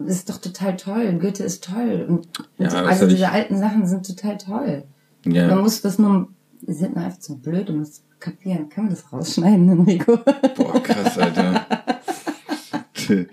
[0.00, 1.12] Das ist doch total toll.
[1.20, 2.06] Goethe ist toll.
[2.08, 4.84] Und, Ja, also soll ich- diese alten Sachen sind total toll.
[5.24, 5.54] Man Ja.
[5.56, 6.28] muss das nur,
[6.62, 8.68] wir sind nur einfach zu blöd, um das zu kapieren.
[8.70, 10.18] Kann man das rausschneiden, Enrico?
[10.56, 11.66] Boah, krass, Alter.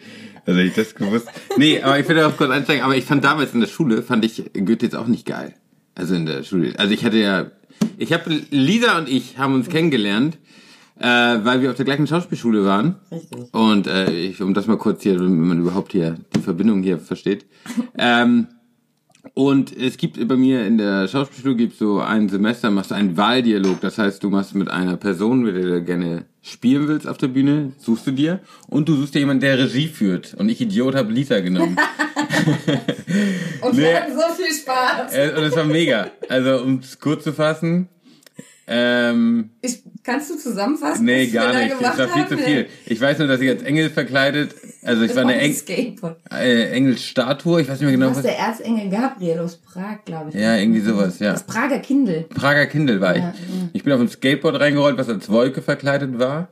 [0.48, 1.28] Also ich das gewusst.
[1.58, 4.24] Nee, aber ich will auch kurz einsteigen, aber ich fand damals in der Schule, fand
[4.24, 5.56] ich Goethe jetzt auch nicht geil.
[5.96, 6.74] Also in der Schule.
[6.78, 7.48] Also ich hatte ja,
[7.98, 10.38] ich habe, Lisa und ich haben uns kennengelernt,
[11.00, 11.06] äh,
[11.44, 12.96] weil wir auf der gleichen Schauspielschule waren.
[13.12, 13.54] Richtig.
[13.54, 17.00] Und äh, ich, um das mal kurz hier, wenn man überhaupt hier die Verbindung hier
[17.00, 17.46] versteht.
[17.98, 18.48] Ähm,
[19.34, 23.18] und es gibt bei mir in der Schauspielschule gibt so ein Semester, machst du einen
[23.18, 23.82] Wahldialog.
[23.82, 27.30] Das heißt, du machst mit einer Person, mit der du gerne spielen willst auf der
[27.30, 28.40] Bühne, suchst du dir.
[28.68, 30.36] Und du suchst dir jemanden, der Regie führt.
[30.36, 31.76] Und ich, Idiot, habe Lisa genommen.
[33.62, 33.82] Und Nee.
[33.82, 35.14] wir hatten so viel Spaß.
[35.14, 36.12] Äh, und es war mega.
[36.30, 37.90] Also, um es kurz zu fassen,
[38.68, 41.06] ähm, Ich, kannst du zusammenfassen?
[41.06, 41.76] nee, gar nicht.
[41.80, 42.68] Das war viel zu viel.
[42.86, 45.96] Ich weiß nur, dass ich als Engel verkleidet, also ich war eine ein Eng
[46.32, 48.24] äh, Engelsstatue, ich weiß nicht mehr Du genau, warst was.
[48.26, 50.36] der Erzengel Gabriel aus Prag, glaube ich.
[50.36, 51.32] Ja, irgendwie sowas, ja.
[51.34, 52.26] Das Prager Kindle.
[52.34, 53.22] Prager Kindle war ich.
[53.22, 53.70] Ja, ja.
[53.74, 56.50] Ich bin auf ein Skateboard reingerollt, was als Wolke verkleidet war.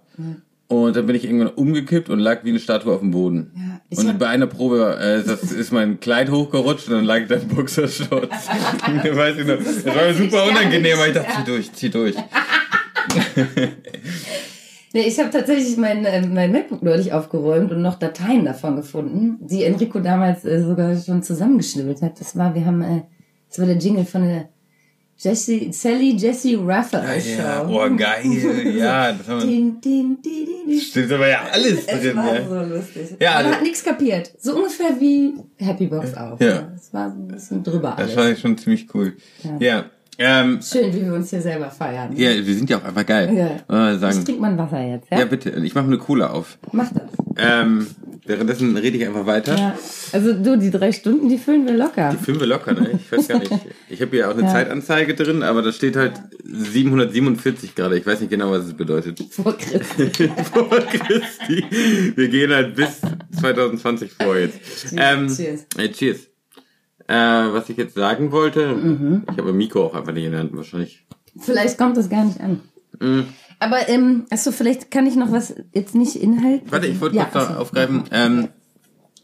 [0.81, 3.51] Und dann bin ich irgendwann umgekippt und lag wie eine Statue auf dem Boden.
[3.55, 7.21] Ja, ich und bei einer Probe äh, das ist mein Kleid hochgerutscht und dann lag
[7.21, 8.47] ich da im Boxershorts.
[8.47, 9.57] Weiß ich noch.
[9.57, 12.15] Das war mir super unangenehm, aber ich dachte, zieh durch, zieh durch.
[14.95, 19.39] Nee, ich habe tatsächlich mein, äh, mein MacBook neulich aufgeräumt und noch Dateien davon gefunden,
[19.41, 22.19] die Enrico damals äh, sogar schon zusammengeschnibbelt hat.
[22.19, 23.01] Das war, wir haben, äh,
[23.49, 24.49] das war der Jingle von der
[25.17, 27.41] Jessie, Sally Jessie Raphael Show.
[27.41, 28.75] Ja, oh geil.
[28.77, 29.47] Ja, das haben wir.
[29.47, 30.79] Din, din, din, din.
[30.81, 32.47] Stimmt aber ja alles Es drin, war ja.
[32.47, 33.07] so lustig.
[33.19, 34.33] Ja, Man hat nichts kapiert.
[34.39, 36.39] So ungefähr wie Happy Box auch.
[36.41, 36.67] Ja.
[36.75, 38.13] Es war so ein bisschen drüber Das alles.
[38.15, 39.13] fand ich schon ziemlich cool.
[39.59, 39.85] Ja.
[40.17, 42.15] Ähm, Schön, wie wir uns hier selber feiern.
[42.15, 43.33] ja, wir sind ja auch einfach geil.
[43.69, 43.89] Ja.
[43.89, 44.25] Äh, Ich sagen.
[44.25, 45.19] trink mal Wasser jetzt, ja?
[45.19, 45.49] Ja, bitte.
[45.63, 46.57] Ich mache eine Cola auf.
[46.71, 47.03] Mach das.
[47.37, 47.87] Ähm,
[48.25, 49.57] währenddessen rede ich einfach weiter.
[49.57, 49.77] Ja.
[50.11, 52.11] Also du, die drei Stunden, die füllen wir locker.
[52.23, 52.91] Filmen wir locker, ne?
[53.03, 53.51] Ich weiß gar nicht.
[53.89, 54.51] Ich habe hier auch eine Ja.
[54.51, 57.97] Zeitanzeige drin, aber da steht halt 747 gerade.
[57.97, 59.19] Ich weiß nicht genau, was es bedeutet.
[59.31, 60.09] Vor Christi.
[60.53, 61.65] Vor Christi.
[62.15, 63.01] Wir gehen halt bis
[63.39, 64.59] 2020 vor jetzt.
[64.95, 65.65] Ähm, Cheers.
[65.77, 66.19] Äh, cheers.
[67.07, 69.23] Äh, was ich jetzt sagen wollte, Mhm.
[69.31, 71.05] ich habe Mikro auch einfach nicht in der Hand, wahrscheinlich.
[71.39, 72.61] Vielleicht kommt das gar nicht an.
[72.99, 73.25] Mhm.
[73.63, 76.61] Aber, ähm, achso, vielleicht kann ich noch was, jetzt nicht Inhalt.
[76.69, 77.61] Warte, ich wollte ja, kurz noch achso.
[77.61, 78.03] aufgreifen.
[78.11, 78.49] Ähm,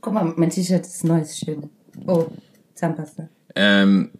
[0.01, 1.69] Guck mal, mein T-Shirt ist neu, ist schön.
[2.07, 2.27] Oh,
[2.75, 3.27] Zahnpasta.
[3.55, 4.11] Ähm,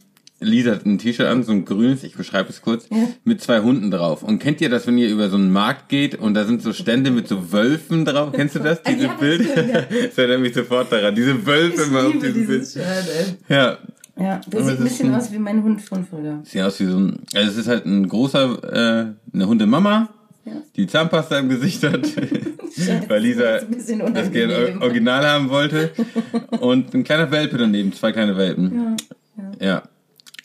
[0.42, 3.08] Lisa hat ein T-Shirt an, so ein grünes, ich beschreibe es kurz, Ja.
[3.26, 4.24] mit zwei Hunden drauf.
[4.24, 6.72] Und kennt ihr das, wenn ihr über so einen Markt geht und da sind so
[6.74, 8.32] Stände mit so Wölfen drauf?
[8.34, 9.44] Kennst du das, diese Ja, Bild?
[9.50, 9.82] stimmt, ja.
[9.82, 11.14] das erinnert mich sofort daran.
[11.16, 12.68] Diese Wölfe immer auf diesem Bild.
[12.68, 13.54] Shirt, ey.
[13.56, 13.78] Ja.
[14.20, 16.40] Ja, das Aber sieht ein bisschen ein- aus wie mein Hund von früher.
[16.44, 20.10] Sieht aus wie so ein, also es ist halt ein großer, äh, eine Hundemama,
[20.46, 20.54] Ja.
[20.76, 22.02] die Zahnpasta im Gesicht hat,
[23.10, 25.92] weil Lisa das gerne original haben wollte.
[26.60, 28.98] Und ein kleiner Welpe daneben, zwei kleine Welpen.
[29.38, 29.84] Ja, Ja.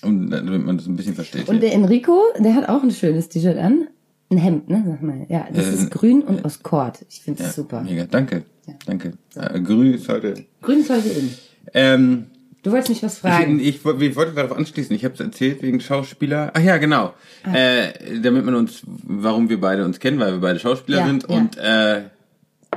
[0.03, 1.49] Und damit man das ein bisschen versteht.
[1.49, 3.89] Und der Enrico, der hat auch ein schönes T-Shirt an.
[4.31, 4.85] Ein Hemd, ne?
[4.87, 5.25] Sag mal.
[5.31, 7.05] Ja, das Äh, ist grün und aus Kord.
[7.09, 7.83] Ich finde Ja, das super.
[7.83, 8.43] Mega, danke.
[8.67, 8.75] Ja.
[8.87, 9.13] Danke.
[9.35, 10.35] Äh, grün ist heute.
[10.61, 11.31] Grün ist heute in.
[11.73, 12.27] Ähm,
[12.65, 13.61] Du wolltest mich was ich, fragen.
[13.61, 14.97] ich, woll- ich wollte darauf anschließen.
[14.97, 16.51] Ich habe es erzählt wegen Schauspieler.
[16.55, 17.15] Ach ja, genau.
[17.45, 17.55] Ah.
[17.55, 21.27] Äh, damit man uns, warum wir beide uns kennen, weil wir beide Schauspieler Ja, sind.
[21.29, 21.37] ja.
[21.37, 22.03] Und äh,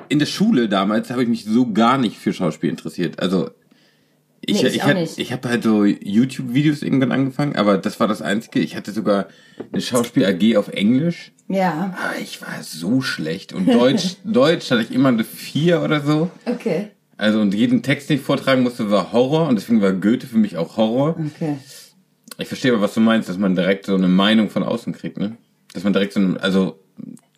[0.10, 3.20] in der Schule damals habe ich mich so gar nicht für Schauspiel interessiert.
[3.22, 3.50] Also
[4.42, 8.22] ich, Nee, ich ich, ich habe halt so YouTube-Videos irgendwann angefangen, aber das war das
[8.22, 8.60] Einzige.
[8.60, 9.28] Ich hatte sogar
[9.72, 11.32] eine Schauspiel-AG auf Englisch.
[11.48, 13.52] ja, Aber ich war so schlecht.
[13.54, 16.30] Und Deutsch, Deutsch hatte ich immer eine 4 oder so.
[16.46, 16.90] okay.
[17.18, 20.38] Also und jeden Text, den ich vortragen musste, war Horror und deswegen war Goethe für
[20.38, 21.16] mich auch Horror.
[21.36, 21.58] Okay.
[22.38, 25.18] Ich verstehe aber, was du meinst, dass man direkt so eine Meinung von außen kriegt,
[25.18, 25.36] ne?
[25.74, 26.80] Dass man direkt so, ein, also,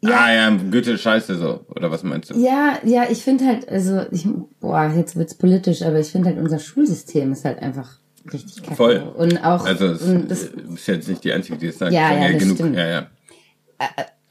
[0.01, 0.17] Ja.
[0.25, 2.37] ah ja, Goethe scheiße so, oder was meinst du?
[2.37, 4.27] Ja, ja, ich finde halt, also, ich,
[4.59, 7.99] boah, jetzt wird's politisch, aber ich finde halt, unser Schulsystem ist halt einfach
[8.33, 8.75] richtig kacke.
[8.75, 8.97] Voll.
[9.15, 11.93] Und auch, Also es und das, ist jetzt nicht die Einzige, die es sagt.
[11.93, 12.55] Ja, Sagen ja, das genug.
[12.57, 12.75] stimmt.
[12.75, 13.07] Ja, ja.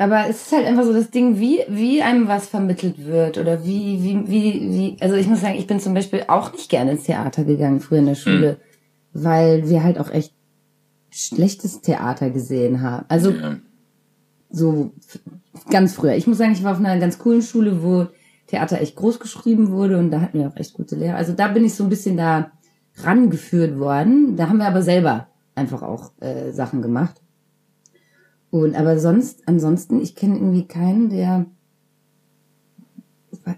[0.01, 3.65] Aber es ist halt einfach so das Ding, wie, wie einem was vermittelt wird oder
[3.65, 6.93] wie, wie, wie, wie, also ich muss sagen, ich bin zum Beispiel auch nicht gerne
[6.93, 8.59] ins Theater gegangen früher in der Schule,
[9.13, 10.33] weil wir halt auch echt
[11.11, 13.07] schlechtes Theater gesehen haben.
[13.09, 13.57] Also Ja.
[14.51, 14.93] so
[15.69, 16.15] ganz früher.
[16.15, 18.07] Ich muss sagen, ich war auf einer ganz coolen Schule, wo
[18.47, 21.17] Theater echt groß geschrieben wurde und da hatten wir auch echt gute Lehrer.
[21.17, 22.53] Also da bin ich so ein bisschen da
[23.03, 24.37] rangeführt worden.
[24.37, 27.21] Da haben wir aber selber einfach auch äh, Sachen gemacht.
[28.51, 31.47] Und aber sonst, ansonsten, ich kenne irgendwie keinen, der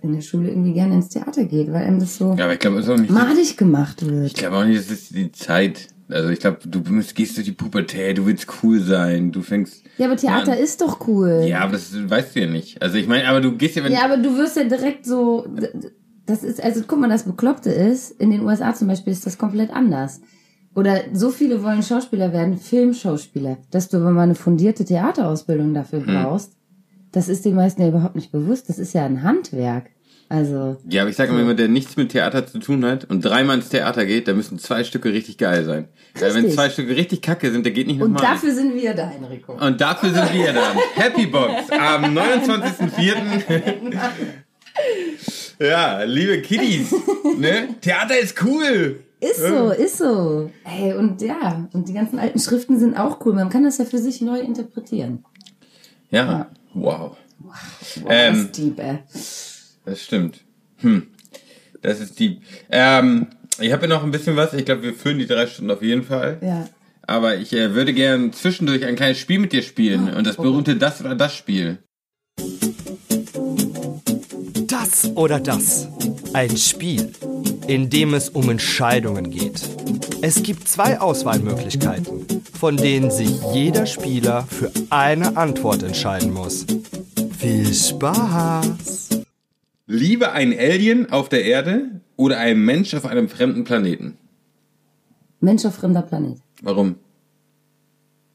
[0.02, 2.60] in der Schule irgendwie gerne ins Theater geht, weil einem das so Ja, aber ich
[2.60, 3.10] glaube, es ist auch nicht.
[3.10, 4.34] madig gemacht Ich wird.
[4.34, 5.88] glaube auch nicht, das ist die Zeit.
[6.08, 9.82] Also ich glaube, du bist- gehst durch die Pubertät, du willst cool sein, du fängst.
[9.98, 10.58] Ja, aber Theater Mann.
[10.58, 11.44] ist doch cool.
[11.46, 12.80] Ja, aber das weißt du ja nicht.
[12.82, 15.46] Also ich meine, aber du gehst ja, wenn Ja, aber du wirst ja direkt so,
[16.26, 19.38] das ist, also guck mal, das Bekloppte ist, in den USA zum Beispiel ist das
[19.38, 20.20] komplett anders.
[20.74, 26.00] Oder so viele wollen Schauspieler werden, Filmschauspieler, dass du aber mal eine fundierte Theaterausbildung dafür
[26.00, 26.52] brauchst.
[27.12, 28.68] Das ist den meisten ja überhaupt nicht bewusst.
[28.68, 29.90] Das ist ja ein Handwerk.
[30.28, 33.24] Also, Ja, aber ich sage immer, jemand, der nichts mit Theater zu tun hat und
[33.24, 35.88] dreimal ins Theater geht, da müssen zwei Stücke richtig geil sein.
[36.14, 36.54] Weil wenn Richtig.
[36.54, 38.34] zwei Stücke richtig kacke sind, der geht nicht und nochmal.
[38.34, 39.54] dafür sind wir da, Enrico.
[39.54, 40.76] Und dafür sind wir dann.
[40.94, 43.14] Happy Box am 29.04.
[45.58, 46.94] ja, liebe Kiddies,
[47.36, 47.68] ne?
[47.80, 49.00] Theater ist cool.
[49.20, 50.50] Ist so, ist so.
[50.64, 53.34] Ey, und ja, und die ganzen alten Schriften sind auch cool.
[53.34, 55.24] Man kann das ja für sich neu interpretieren.
[56.10, 57.16] Ja, wow.
[57.38, 58.34] Boah, Ähm.
[58.34, 58.98] das ist deep, ey.
[59.84, 60.40] Das stimmt.
[60.78, 61.06] Hm.
[61.82, 62.40] Das ist die.
[62.70, 63.28] Ähm,
[63.58, 64.54] ich habe ja noch ein bisschen was.
[64.54, 66.38] Ich glaube, wir füllen die drei Stunden auf jeden Fall.
[66.42, 66.68] Ja.
[67.02, 70.14] Aber ich äh, würde gern zwischendurch ein kleines Spiel mit dir spielen.
[70.14, 71.78] Und das berühmte Das oder Das Spiel.
[74.66, 75.88] Das oder das.
[76.32, 77.12] Ein Spiel,
[77.66, 79.60] in dem es um Entscheidungen geht.
[80.22, 86.66] Es gibt zwei Auswahlmöglichkeiten, von denen sich jeder Spieler für eine Antwort entscheiden muss.
[87.38, 89.20] Viel Spaß!
[89.86, 94.16] Lieber ein Alien auf der Erde oder ein Mensch auf einem fremden Planeten?
[95.40, 96.38] Mensch auf fremder Planet.
[96.62, 96.96] Warum?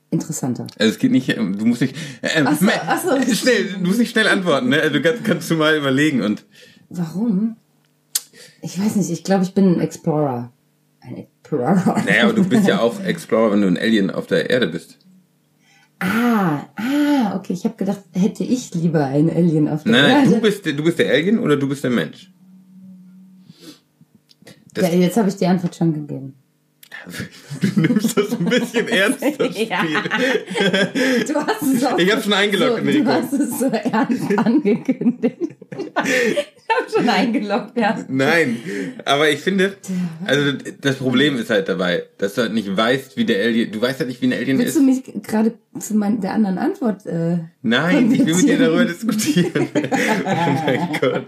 [0.10, 0.68] Interessanter.
[0.78, 3.34] Also es geht nicht, ähm, du musst nicht, äh, Ach so, ach so.
[3.34, 4.90] schnell, du musst nicht schnell antworten, ne?
[4.92, 6.46] Du kannst, kannst du mal überlegen und
[6.90, 7.56] Warum?
[8.66, 10.52] Ich weiß nicht, ich glaube, ich bin ein Explorer.
[11.00, 12.02] Ein Explorer.
[12.06, 14.98] naja, aber du bist ja auch Explorer, wenn du ein Alien auf der Erde bist.
[16.00, 17.54] Ah, ah, okay.
[17.54, 20.36] Ich habe gedacht, hätte ich lieber ein Alien auf der Nein, nein, Erde.
[20.36, 22.32] du bist, der- du bist der Alien oder du bist der Mensch?
[24.78, 26.34] ja, jetzt habe ich die Antwort schon gegeben.
[27.62, 29.78] Du nimmst das ein bisschen ernst, das Ja.
[29.80, 31.26] Spiel.
[31.28, 32.92] Du hast es auch Ich hab schon eingeloggt, so.
[32.92, 35.38] Du hast es so ernst angekündigt.
[35.76, 38.04] ich habe schon eingeloggt, ja.
[38.08, 38.58] Nein,
[39.06, 39.78] aber ich finde,
[40.26, 43.82] also das Problem ist halt dabei, dass du halt nicht weißt, wie der Alien, du
[43.82, 44.82] weißt halt nicht, wie ein Alien Willst ist.
[44.82, 48.86] du mich gerade zu mein, der anderen Antwort äh, Nein, ich will mit dir darüber
[48.86, 49.52] diskutieren.
[49.76, 51.26] oh mein Gott.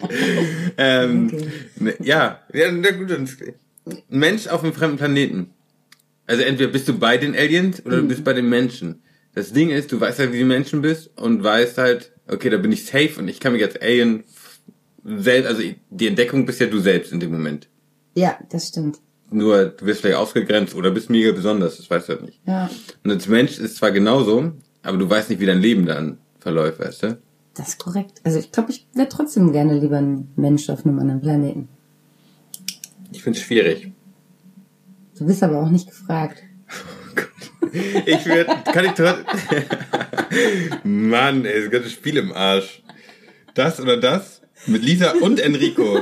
[0.77, 1.47] Ähm, Okay.
[1.79, 5.49] ne, ja, ja, na gut, dann ein Mensch auf einem fremden Planeten.
[6.27, 8.01] Also entweder bist du bei den Aliens oder Mhm.
[8.03, 9.01] du bist bei den Menschen.
[9.33, 12.57] Das Ding ist, du weißt halt, wie die Menschen bist und weißt halt, okay, da
[12.57, 14.23] bin ich safe und ich kann mich als Alien
[15.05, 17.67] selbst, also die Entdeckung bist ja du selbst in dem Moment.
[18.15, 18.97] Ja, das stimmt.
[19.29, 22.39] Nur du wirst vielleicht ausgegrenzt oder bist mega besonders, das weißt du halt nicht.
[22.45, 22.69] Ja,
[23.03, 26.79] Und als Mensch ist zwar genauso, aber du weißt nicht, wie dein Leben dann verläuft,
[26.79, 27.17] weißt du?
[27.53, 28.21] das ist korrekt.
[28.23, 31.67] Also ich glaube, ich wäre trotzdem gerne lieber ein Mensch auf einem anderen Planeten.
[33.11, 33.91] Ich find's schwierig.
[35.17, 36.43] Du bist aber auch nicht gefragt.
[38.06, 39.63] Ich würde, kann ich trotzdem.
[41.10, 42.82] Mann, ey, das ganze Spiel im Arsch.
[43.56, 44.41] Das oder das?
[44.67, 45.99] Mit Lisa und Enrico.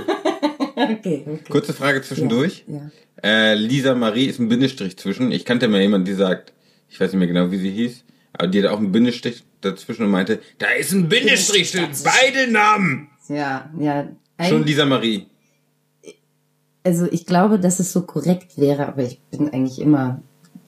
[0.75, 1.39] Okay, okay.
[1.49, 2.65] Kurze Frage zwischendurch.
[2.67, 2.91] Ja.
[3.23, 5.31] Äh, Lisa Marie ist ein Bindestrich zwischen.
[5.31, 6.53] Ich kannte mal jemanden, die sagt,
[6.89, 10.05] ich weiß nicht mehr genau, wie sie hieß, aber die hat auch einen Bindestrich dazwischen
[10.05, 13.09] und meinte, da ist ein Bindestrich zwischen beide Namen.
[13.27, 14.07] Ja, ja.
[14.47, 15.25] Schon Lisa Marie.
[16.85, 20.21] Also ich glaube, dass es so korrekt wäre, aber ich bin eigentlich immer,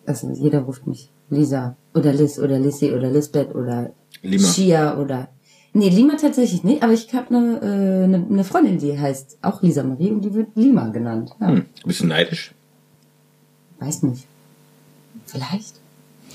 [0.05, 3.91] also jeder ruft mich Lisa oder Liz oder Lissy oder Lisbeth oder
[4.23, 4.47] Lima.
[4.47, 5.29] Shia oder
[5.73, 9.61] nee, Lima tatsächlich nicht, aber ich habe eine, äh, eine, eine Freundin, die heißt auch
[9.61, 11.31] Lisa Marie und die wird Lima genannt.
[11.39, 11.65] Ja, Hm.
[11.85, 12.51] Bist du neidisch?
[13.79, 14.25] Weiß nicht.
[15.25, 15.75] Vielleicht.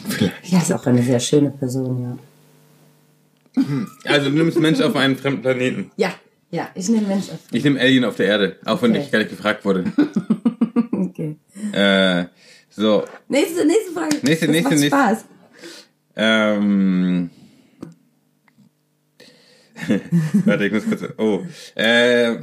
[0.08, 0.52] Vielleicht.
[0.52, 3.62] Ja, ist auch eine sehr schöne Person, ja.
[4.04, 5.90] Also du nimmst Mensch auf einen fremden Planeten.
[5.96, 6.10] Ja,
[6.52, 7.40] ja, ich nehme Mensch auf.
[7.50, 9.00] Ich nehme Alien auf der Erde, auch wenn Okay.
[9.02, 9.84] ich gar nicht gefragt wurde.
[10.92, 11.36] Okay.
[11.72, 12.24] äh,
[12.70, 14.16] so, Nächste, nächste Frage.
[14.22, 14.86] Nächste, das nächste, macht nächste.
[14.86, 15.24] Spaß.
[16.16, 17.30] ähm.
[20.46, 21.02] Warte, ich muss kurz.
[21.18, 21.42] Oh.
[21.74, 22.36] Äh,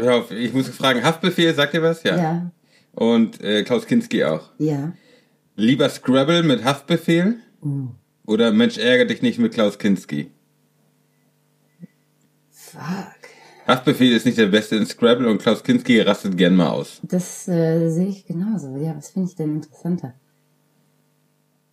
[0.00, 2.02] auf, ich muss fragen, Haftbefehl, sagt ihr was?
[2.02, 2.16] Ja.
[2.16, 2.50] Ja,
[2.92, 4.50] Und äh, Klaus Kinski auch.
[4.58, 4.92] ja.
[5.58, 7.36] Lieber Scrabble mit Haftbefehl
[8.26, 10.30] oder Mensch ärgere dich nicht mit Klaus Kinski?
[12.50, 13.15] Fuck.
[13.66, 17.00] Haftbefehl ist nicht der Beste in Scrabble und Klaus Kinski rastet gern mal aus.
[17.02, 18.76] Das äh, sehe ich genauso.
[18.76, 20.14] Ja, was finde ich denn interessanter?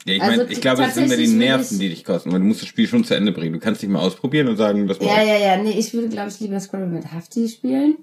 [0.06, 2.40] Ja, ich Also meine, ich glaube, es sind mehr die Nerven, die dich kosten, weil
[2.40, 3.54] du musst das Spiel schon zu Ende bringen.
[3.54, 5.00] Du kannst nicht mal ausprobieren und sagen, das.
[5.00, 5.58] Ja, ja, ja.
[5.58, 7.98] Nee, ich würde, glaube ich, lieber Scrabble mit Hafti spielen.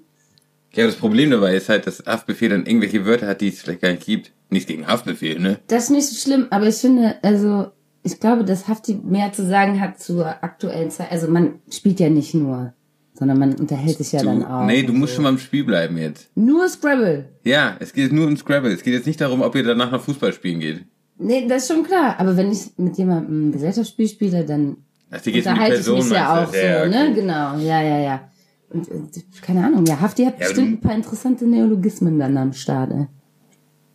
[0.73, 3.81] Ja, das Problem dabei ist halt, dass Haftbefehl dann irgendwelche Wörter hat, die es vielleicht
[3.81, 4.31] gar nicht gibt.
[4.49, 5.59] Nichts gegen Haftbefehl, ne?
[5.67, 7.67] Das ist nicht so schlimm, aber ich finde, also,
[8.03, 11.11] ich glaube, dass Hafti mehr zu sagen hat zur aktuellen Zeit.
[11.11, 12.73] Also, man spielt ja nicht nur,
[13.21, 14.65] sondern man unterhält sich ja Du, dann auch.
[14.65, 15.17] nee, du musst so.
[15.17, 16.27] schon mal im Spiel bleiben jetzt.
[16.33, 17.29] Nur Scrabble.
[17.43, 18.71] Ja, es geht nur um Scrabble.
[18.71, 20.85] Es geht jetzt nicht darum, ob ihr danach noch Fußball spielen geht.
[21.19, 22.15] Nee, das ist schon klar.
[22.19, 24.77] Aber wenn ich mit jemandem ein Gesellschaftsspiel spiele, dann
[25.11, 26.57] Ach, um die unterhalte ich Person, mich ja auch du?
[26.57, 27.01] so, Ja, ne?
[27.11, 27.13] okay.
[27.13, 28.29] Genau, ja, ja, ja.
[28.71, 32.53] Und äh, keine Ahnung, ja, Hafti hat Ja, bestimmt ein paar interessante Neologismen dann am
[32.53, 33.05] Start, ey.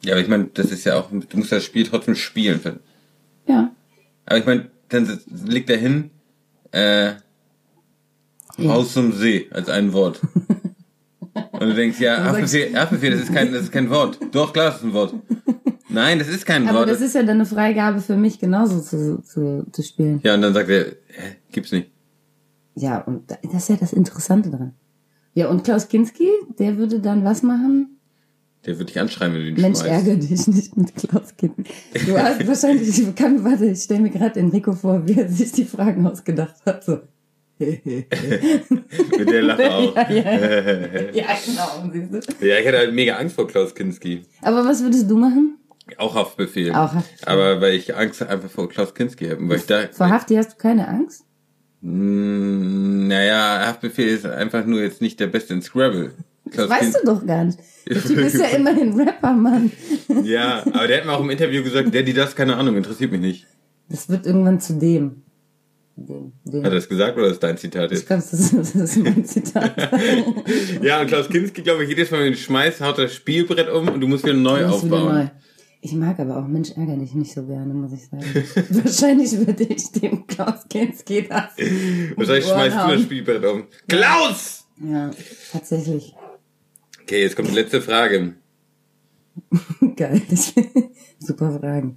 [0.04, 2.60] Ja, aber ich meine, das ist ja auch, du musst das Spiel trotzdem spielen.
[3.48, 3.72] Ja.
[4.24, 6.10] Aber ich meine, dann liegt da hin,
[6.70, 7.14] äh,
[8.58, 10.20] Haus zum See als ein Wort.
[11.52, 14.18] Und du denkst, ja, Haftbefehl, Haftbefehl, das ist kein, das ist kein Wort.
[14.32, 15.14] Doch, klar, das ist ein Wort.
[15.88, 16.88] Nein, das ist kein Aber Wort.
[16.88, 20.20] das ist ja dann eine Freigabe für mich, genauso zu, zu, zu spielen.
[20.22, 21.90] ja, und dann sagt er, hä, gibt's nicht.
[22.74, 24.72] Ja, und da- das ist ja das Interessante dran.
[25.34, 27.98] Ja, und Klaus Kinski, der würde dann was machen?
[28.64, 30.06] Der wird dich anschreien, wenn du ihn Mensch, schmeißt.
[30.08, 31.64] ärgere dich nicht mit Klaus Kinski.
[32.06, 35.52] Du hast wahrscheinlich, ich kann, warte, ich stelle mir gerade Enrico vor, wie er sich
[35.52, 36.84] die Fragen ausgedacht hat.
[36.84, 36.98] So.
[37.58, 39.96] Mit der Lache auch.
[39.96, 40.30] ja, ja.
[41.12, 42.46] ja, genau, siehst du.
[42.46, 44.22] Ja, ich hatte halt mega Angst vor Klaus Kinski.
[44.42, 45.58] Aber was würdest du machen?
[45.98, 46.72] Auch Haftbefehl.
[46.72, 47.28] Auch Haftbefehl.
[47.28, 49.48] Aber weil ich Angst einfach vor Klaus Kinski habe.
[49.48, 51.24] Weil ich da, Vor Hafti hast du keine Angst?
[51.80, 56.12] Mm, naja, Haftbefehl ist einfach nur jetzt nicht der Beste in Scrabble.
[56.50, 57.58] Klaus Weißt Kinski- du doch gar nicht.
[57.88, 59.70] Der Typ ist ja immerhin Rapper, Mann.
[60.24, 63.12] Ja, aber der hat mir auch im Interview gesagt, der, die das, keine Ahnung, interessiert
[63.12, 63.46] mich nicht.
[63.88, 65.22] Das wird irgendwann zu dem.
[65.98, 68.06] Hat er das gesagt oder ist dein Zitat Ich jetzt?
[68.06, 69.74] glaube, das, ist- das ist mein Zitat.
[70.82, 73.88] Ja, und Klaus Kinski, glaube ich, jedes Mal, wenn du schmeißt, haut das Spielbrett um
[73.88, 75.14] und du musst wieder neu Das ist wieder aufbauen.
[75.14, 75.28] neu.
[75.80, 78.24] Ich mag aber auch Mensch ärger dich nicht so gerne, muss ich sagen.
[78.70, 81.52] Wahrscheinlich würde ich dem Klaus Kinski das.
[82.16, 83.02] Wahrscheinlich schmeißt du das.
[83.02, 83.64] Spielbrett um.
[83.88, 84.66] Klaus!
[84.84, 85.10] Ja,
[85.52, 86.14] tatsächlich.
[87.02, 88.34] Okay, jetzt kommt die letzte Frage.
[89.96, 90.20] Geil.
[91.20, 91.96] Super Fragen.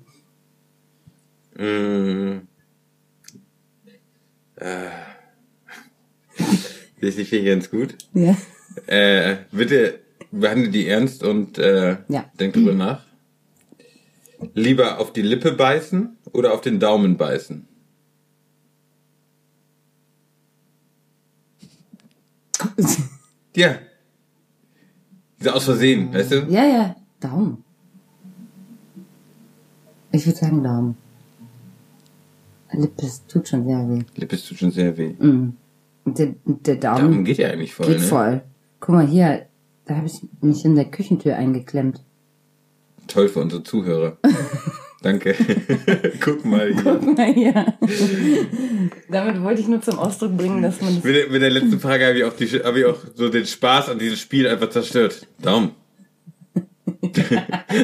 [1.58, 2.48] Mm.
[4.60, 4.90] Äh.
[7.02, 7.96] Das finde ich ganz gut.
[8.14, 8.36] Ja.
[8.88, 12.26] Äh, bitte behandle die ernst und äh, Ja.
[12.38, 13.06] denk drüber nach.
[14.54, 17.66] Lieber auf die Lippe beißen oder auf den Daumen beißen?
[23.56, 23.78] Ja.
[25.40, 26.36] Diese aus Versehen, weißt du?
[26.50, 26.96] Ja, ja.
[27.20, 27.64] Daumen.
[30.12, 30.98] Ich würde sagen Daumen.
[32.74, 34.04] Lippe, es tut schon sehr weh.
[34.16, 35.14] Lippe tut schon sehr weh.
[35.18, 35.54] Mhm.
[36.06, 38.04] Und der, der Daumen, Daumen geht ja eigentlich voll, geht ne?
[38.04, 38.42] voll.
[38.80, 39.46] Guck mal hier,
[39.86, 42.04] da habe ich mich in der Küchentür eingeklemmt.
[43.08, 44.18] Toll für unsere Zuhörer.
[45.02, 45.34] Danke.
[46.20, 46.84] Guck mal hier.
[46.84, 47.54] Guck mal hier.
[49.10, 51.80] Damit wollte ich nur zum Ausdruck bringen, dass man das Mit der, mit der letzten
[51.80, 54.70] Frage habe ich, auch die, habe ich auch so den Spaß an diesem Spiel einfach
[54.70, 55.26] zerstört.
[55.42, 55.72] Daumen.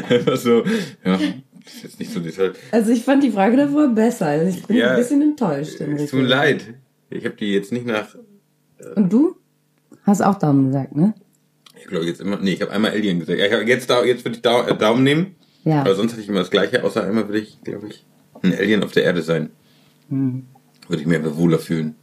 [0.10, 0.64] einfach so,
[1.06, 1.20] ja,
[1.66, 2.54] ist jetzt nicht so detail.
[2.72, 4.28] Also ich fand die Frage davor besser.
[4.28, 4.92] Also ich bin Ja.
[4.92, 5.80] ein bisschen enttäuscht.
[5.82, 6.74] Es tut mir leid.
[7.10, 8.16] Ich habe die jetzt nicht nach,
[8.96, 9.36] Und du?
[10.04, 11.14] Hast auch Daumen gesagt, ne?
[11.86, 13.40] ich glaube jetzt immer, nee, ich habe einmal Alien gesagt.
[13.40, 15.36] Ja, jetzt, jetzt würde ich äh, Daumen nehmen.
[15.64, 15.82] Ja.
[15.82, 18.06] Aber sonst hatte ich immer das Gleiche, außer einmal würde ich, glaube ich,
[18.42, 19.52] ein Alien auf der Erde sein.
[20.10, 20.46] Hm.
[20.88, 21.96] Würde ich mir einfach wohler fühlen.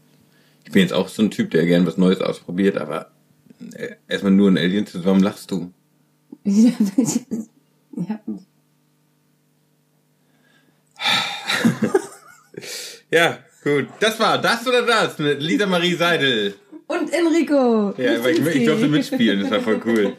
[0.65, 3.11] Ich bin jetzt auch so ein Typ, der gern was Neues ausprobiert, aber
[3.75, 5.73] äh, erstmal nur ein Alien zu, warum lachst du?
[6.45, 7.21] Ja, ich,
[11.83, 11.91] ja.
[13.11, 13.89] Ja, gut.
[14.01, 16.55] Das war das oder das mit Lisa Marie Seidel.
[16.87, 17.93] Und Enrico.
[18.01, 20.13] Ja, aber ich, ich durfte mitspielen, das war voll cool.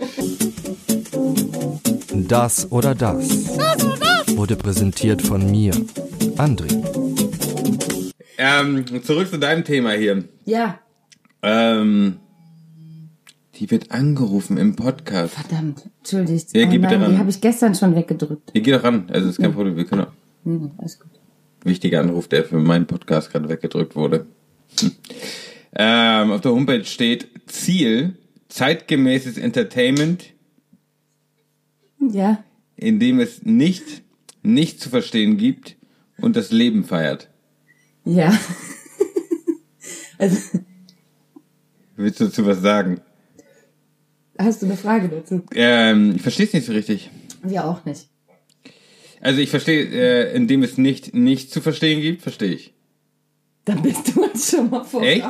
[2.13, 3.47] Das oder das
[4.37, 5.73] wurde präsentiert von mir,
[6.37, 6.67] André.
[8.37, 10.23] Ähm, zurück zu deinem Thema hier.
[10.45, 10.79] Ja,
[11.41, 12.17] Ähm,
[13.55, 15.33] die wird angerufen im Podcast.
[15.35, 15.89] verdammt.
[15.99, 16.55] Entschuldigt.
[16.55, 17.11] Ja, oh geh bitte nein, ran.
[17.13, 18.49] Die habe ich gestern schon weggedrückt.
[18.51, 19.75] Hier geht doch ran, also ist kein Problem.
[19.75, 20.11] Wir können auch.
[20.43, 21.09] Nee, nee, alles gut.
[21.63, 24.27] Wichtiger Anruf, der für meinen Podcast gerade weggedrückt wurde.
[24.79, 24.91] Hm.
[25.75, 28.15] Ähm, auf der Homepage steht Ziel,
[28.47, 30.25] zeitgemäßes Entertainment,
[31.99, 32.43] Ja.
[32.75, 34.03] in dem es nicht,
[34.43, 35.75] nicht zu verstehen gibt
[36.19, 37.27] und das Leben feiert.
[38.05, 38.37] Ja.
[40.19, 40.59] also,
[41.95, 43.01] Willst du dazu was sagen?
[44.37, 45.41] hast du eine Frage dazu?
[45.55, 47.09] Ähm, ich verstehe es nicht so richtig.
[47.41, 48.09] Wir auch nicht.
[49.23, 52.73] Also ich verstehe, äh, in dem es nicht, nicht zu verstehen gibt, verstehe ich.
[53.65, 55.05] Dann bist du uns schon mal voraus.
[55.07, 55.25] Echt?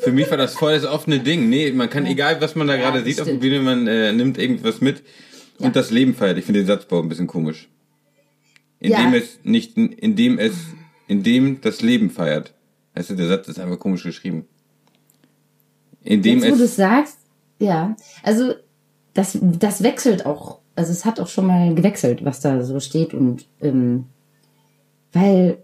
[0.00, 1.48] Für mich war das voll das offene Ding.
[1.48, 3.40] Nee, man kann, egal was man da gerade das sieht auf dem stimmt.
[3.40, 5.02] Bühne, man äh, nimmt irgendwas mit
[5.58, 6.38] und das Leben feiert.
[6.38, 7.68] Ich finde den Satzbau ein bisschen komisch.
[8.80, 9.18] Indem Ja.
[9.18, 10.54] es nicht, indem es,
[11.06, 12.54] indem das Leben feiert.
[12.94, 14.46] Weißt du, der Satz ist einfach komisch geschrieben.
[16.02, 17.18] Indem Jetzt, wo du es, es sagst,
[17.60, 17.94] ja.
[18.24, 18.54] Also,
[19.14, 20.60] das, das wechselt auch.
[20.78, 24.06] Also, es hat auch schon mal gewechselt, was da so steht und, ähm,
[25.12, 25.58] weil,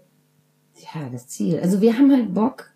[0.93, 1.59] ja, das Ziel.
[1.59, 2.71] Also, wir haben halt Bock,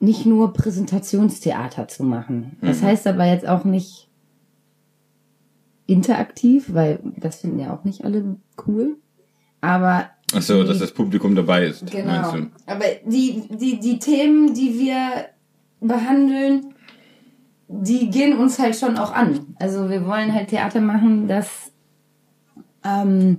[0.00, 2.56] nicht nur Präsentationstheater zu machen.
[2.60, 4.08] Das heißt aber jetzt auch nicht
[5.86, 8.96] interaktiv, weil das finden ja auch nicht alle cool.
[9.60, 12.34] Aber ach so, die- dass das Publikum dabei ist, Genau.
[12.66, 15.26] Aber die, die, die Themen, die wir
[15.80, 16.74] behandeln,
[17.68, 19.54] die gehen uns halt schon auch an.
[19.58, 21.72] Also wir wollen halt Theater machen, das
[22.84, 23.38] ähm,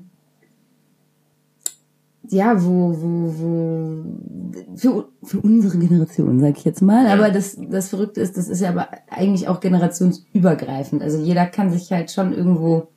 [2.30, 7.07] ja, wo, wo, wo für, für unsere Generation, sag ich jetzt mal.
[7.07, 11.01] Aber das, das Verrückte ist, das ist ja aber eigentlich auch generationsübergreifend.
[11.01, 12.89] Also jeder kann sich halt schon irgendwo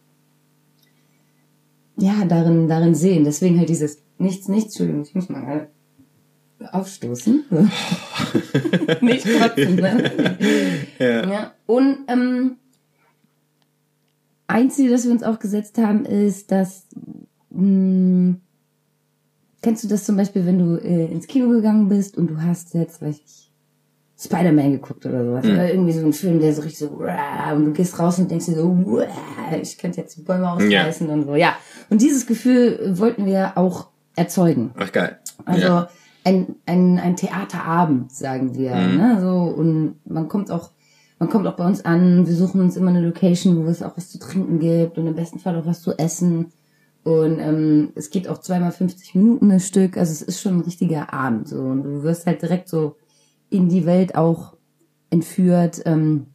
[1.96, 3.24] ja, darin, darin sehen.
[3.24, 5.68] Deswegen halt dieses Nichts, nichts, Entschuldigung, ich muss mal
[6.72, 7.44] aufstoßen.
[9.00, 10.36] Nicht kotzen, ne?
[10.98, 11.30] Ja.
[11.30, 11.52] Ja.
[11.66, 12.56] Und ähm,
[14.46, 16.86] ein Ziel, das wir uns auch gesetzt haben, ist, dass
[17.50, 18.34] mh,
[19.62, 22.74] kennst du das zum Beispiel, wenn du äh, ins Kino gegangen bist und du hast
[22.74, 23.50] jetzt, weiß ich,
[24.22, 25.44] Spider-Man geguckt oder sowas.
[25.46, 28.46] Oder irgendwie so ein Film, der so richtig so, und du gehst raus und denkst
[28.46, 29.06] dir so, "Uah,
[29.62, 31.34] ich könnte jetzt die Bäume ausreißen und so.
[31.36, 31.56] Ja.
[31.88, 34.72] Und dieses Gefühl wollten wir auch erzeugen.
[34.76, 35.18] Ach geil.
[35.46, 35.90] Also ja.
[36.24, 38.74] Ein, ein, ein Theaterabend, sagen wir.
[38.74, 38.96] Mhm.
[38.96, 39.18] Ne?
[39.20, 40.70] So, und man kommt auch,
[41.18, 43.96] man kommt auch bei uns an, wir suchen uns immer eine Location, wo es auch
[43.96, 46.52] was zu trinken gibt und im besten Fall auch was zu essen.
[47.02, 49.96] Und ähm, es geht auch zweimal 50 Minuten das Stück.
[49.96, 51.48] Also es ist schon ein richtiger Abend.
[51.48, 51.58] So.
[51.58, 52.96] Und du wirst halt direkt so
[53.48, 54.54] in die Welt auch
[55.08, 55.80] entführt.
[55.86, 56.26] Ähm,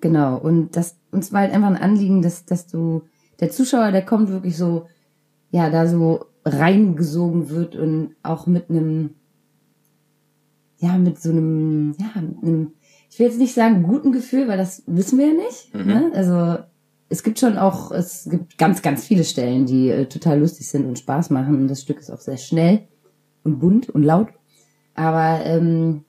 [0.00, 0.36] genau.
[0.36, 3.02] Und das uns war halt einfach ein Anliegen, dass, dass du,
[3.40, 4.86] der Zuschauer, der kommt wirklich so,
[5.50, 9.10] ja, da so reingesogen wird und auch mit einem,
[10.78, 12.72] ja, mit so einem, ja, mit einem,
[13.10, 15.74] ich will jetzt nicht sagen guten Gefühl, weil das wissen wir ja nicht.
[15.74, 16.12] Ne?
[16.14, 16.58] Also
[17.08, 20.86] es gibt schon auch, es gibt ganz, ganz viele Stellen, die äh, total lustig sind
[20.86, 21.56] und Spaß machen.
[21.56, 22.86] Und das Stück ist auch sehr schnell
[23.44, 24.28] und bunt und laut.
[24.94, 26.04] Aber ähm,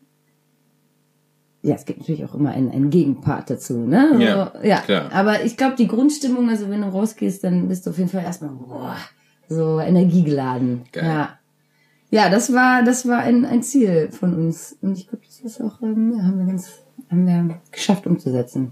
[1.61, 4.09] ja, es gibt natürlich auch immer einen, einen Gegenpart dazu, ne?
[4.11, 4.79] Also, Ja, ja.
[4.81, 5.11] klar.
[5.11, 8.23] Aber ich glaube, die Grundstimmung, also wenn du rausgehst, dann bist du auf jeden Fall
[8.23, 8.95] erstmal boah,
[9.49, 10.83] so energiegeladen.
[10.91, 11.05] Geil.
[11.05, 11.39] Ja.
[12.09, 14.77] Ja, das war, das war ein, ein Ziel von uns.
[14.81, 18.71] Und ich glaube, das ist auch, ähm, ja, haben wir ganz, haben wir geschafft umzusetzen.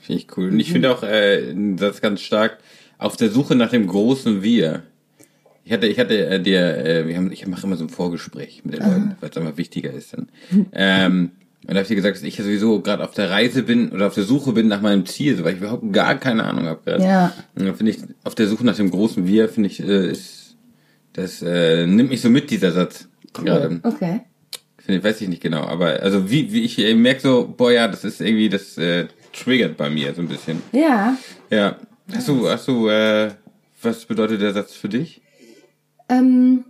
[0.00, 0.50] Finde ich cool.
[0.50, 2.58] Und ich finde auch äh, Satz ganz stark,
[2.98, 4.84] auf der Suche nach dem großen Wir.
[5.64, 8.64] Ich hatte, ich hatte äh, dir, äh, wir haben, ich mache immer so ein Vorgespräch
[8.64, 10.28] mit den Leuten, weil es einfach wichtiger ist dann.
[10.72, 11.32] ähm,
[11.68, 13.90] und da habe ich dir gesagt, dass ich ja sowieso gerade auf der Reise bin
[13.90, 16.80] oder auf der Suche bin nach meinem Ziel, weil ich überhaupt gar keine Ahnung habe
[16.82, 17.04] gerade.
[17.04, 17.34] Ja.
[17.56, 20.56] Und finde ich, auf der Suche nach dem großen Wir, finde ich, äh, ist,
[21.12, 23.06] das äh, nimmt mich so mit, dieser Satz.
[23.34, 23.80] Gerade.
[23.82, 24.22] Okay.
[24.78, 27.70] Finde ich, weiß ich nicht genau, aber also wie, wie ich äh, merke so, boah
[27.70, 30.62] ja, das ist irgendwie, das äh, triggert bei mir so ein bisschen.
[30.72, 31.18] Ja.
[31.50, 31.76] Ja.
[32.14, 33.32] Hast du, hast du, äh,
[33.82, 35.20] was bedeutet der Satz für dich?
[36.08, 36.64] Ähm,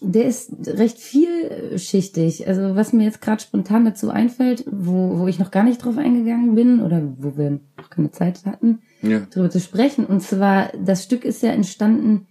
[0.00, 2.46] der ist recht vielschichtig.
[2.46, 5.98] Also was mir jetzt gerade spontan dazu einfällt, wo, wo ich noch gar nicht drauf
[5.98, 9.26] eingegangen bin oder wo wir noch keine Zeit hatten, Ja.
[9.30, 10.04] darüber zu sprechen.
[10.06, 12.26] Und zwar, das Stück ist ja entstanden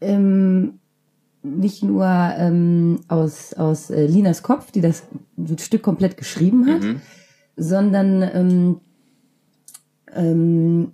[0.00, 0.74] ähm,
[1.42, 5.02] nicht nur ähm, aus, aus äh, Linas Kopf, die das
[5.60, 7.00] Stück komplett geschrieben hat, Mhm.
[7.56, 8.80] sondern ähm,
[10.14, 10.92] ähm,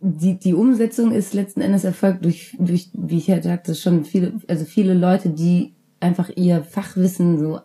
[0.00, 4.34] die, die Umsetzung ist letzten Endes erfolgt durch, durch, wie ich ja sagte, schon viele,
[4.48, 7.60] also viele Leute, die einfach ihr Fachwissen so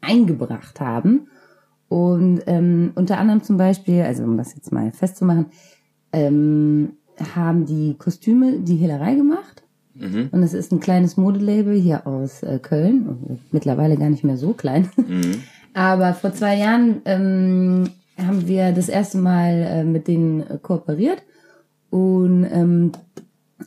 [0.00, 1.28] eingebracht haben.
[1.88, 5.46] Und ähm, unter anderem zum Beispiel, also um das jetzt mal festzumachen,
[6.12, 6.94] ähm,
[7.34, 9.62] haben die Kostüme die Hehlerei gemacht.
[9.94, 10.28] Mhm.
[10.32, 14.52] Und es ist ein kleines Modelabel hier aus äh, Köln, mittlerweile gar nicht mehr so
[14.52, 14.88] klein.
[14.96, 15.42] Mhm.
[15.74, 21.22] Aber vor zwei Jahren ähm, haben wir das erste Mal äh, mit denen äh, kooperiert
[21.94, 22.90] und ähm,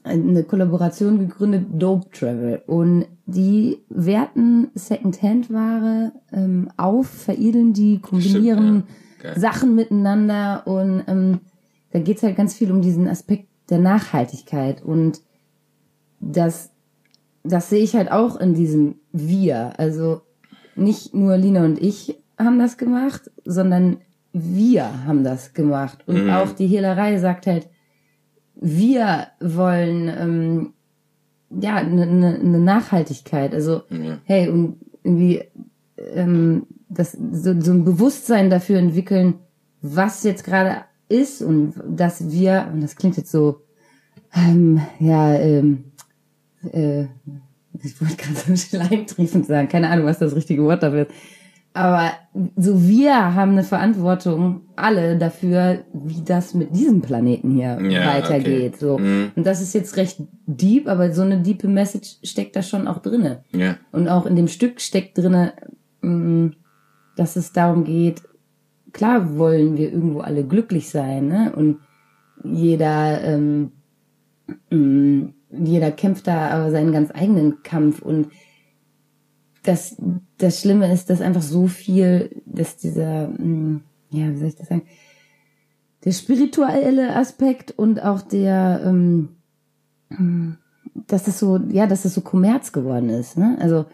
[0.04, 2.62] eine Kollaboration gegründet, Dope Travel.
[2.68, 8.84] Und die werten Secondhand-Ware ähm, auf, veredeln die, kombinieren
[9.16, 9.40] Stimmt, ja.
[9.40, 11.40] Sachen miteinander und ähm,
[11.92, 15.22] da geht's halt ganz viel um diesen Aspekt der Nachhaltigkeit und
[16.20, 16.72] das,
[17.44, 19.72] das sehe ich halt auch in diesem Wir.
[19.80, 20.20] Also
[20.76, 24.00] nicht nur Lina und ich haben das gemacht, sondern
[24.34, 26.00] wir haben das gemacht.
[26.08, 26.30] Und Mhm.
[26.32, 27.70] auch die Hehlerei sagt halt,
[28.60, 30.74] wir wollen ähm,
[31.50, 33.54] ja eine ne, ne Nachhaltigkeit.
[33.54, 34.20] Also Ja.
[34.26, 35.44] hey und irgendwie
[36.14, 39.36] ähm, das, so, so ein Bewusstsein dafür entwickeln,
[39.82, 43.62] was jetzt gerade ist und dass wir, und das klingt jetzt so,
[44.34, 45.86] ähm, ja, ähm,
[46.72, 47.06] äh,
[47.84, 51.12] ich wollte gerade so schleimtriefend sagen, keine Ahnung, was das richtige Wort dafür ist.
[51.78, 52.12] Aber
[52.56, 58.74] so wir haben eine Verantwortung, alle dafür, wie das mit diesem Planeten hier Ja, weitergeht.
[58.76, 58.80] okay.
[58.80, 58.98] So.
[58.98, 59.32] Mhm.
[59.36, 62.98] Und das ist jetzt recht deep, aber so eine diepe Message steckt da schon auch
[63.00, 63.44] drinne.
[63.52, 63.78] Ja.
[63.92, 65.54] Und auch in dem Stück steckt drinne,
[66.02, 66.52] mh,
[67.16, 68.24] dass es darum geht,
[68.92, 71.54] klar wollen wir irgendwo alle glücklich sein, ne?
[71.56, 71.78] Und
[72.44, 73.72] jeder, ähm,
[74.72, 78.30] mh, jeder kämpft da aber seinen ganz eigenen Kampf und
[79.68, 79.98] das,
[80.38, 84.68] das Schlimme ist, dass einfach so viel, dass dieser, mh, ja, wie soll ich das
[84.70, 84.84] sagen,
[86.06, 89.30] der spirituelle Aspekt und auch der, ähm,
[91.08, 93.58] dass es so, ja, dass es so Kommerz geworden ist, ne?
[93.60, 93.86] Also,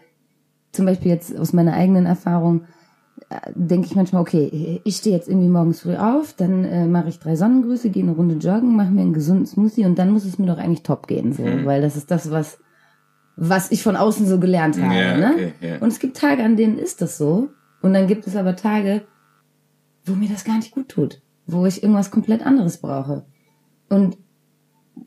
[0.72, 2.62] zum Beispiel jetzt aus meiner eigenen Erfahrung
[3.30, 7.08] äh, denke ich manchmal, okay, ich stehe jetzt irgendwie morgens früh auf, dann äh, mache
[7.08, 10.24] ich drei Sonnengrüße, gehe eine Runde joggen, mache mir einen gesunden Smoothie und dann muss
[10.24, 11.64] es mir doch eigentlich top gehen, so, Mhm.
[11.64, 12.58] weil das ist das, was
[13.36, 14.94] was ich von außen so gelernt habe.
[14.94, 15.30] Ja, ne?
[15.32, 15.78] okay, ja.
[15.78, 17.50] Und es gibt Tage, an denen ist das so.
[17.82, 19.02] Und dann gibt es aber Tage,
[20.04, 23.24] wo mir das gar nicht gut tut, wo ich irgendwas komplett anderes brauche.
[23.88, 24.16] Und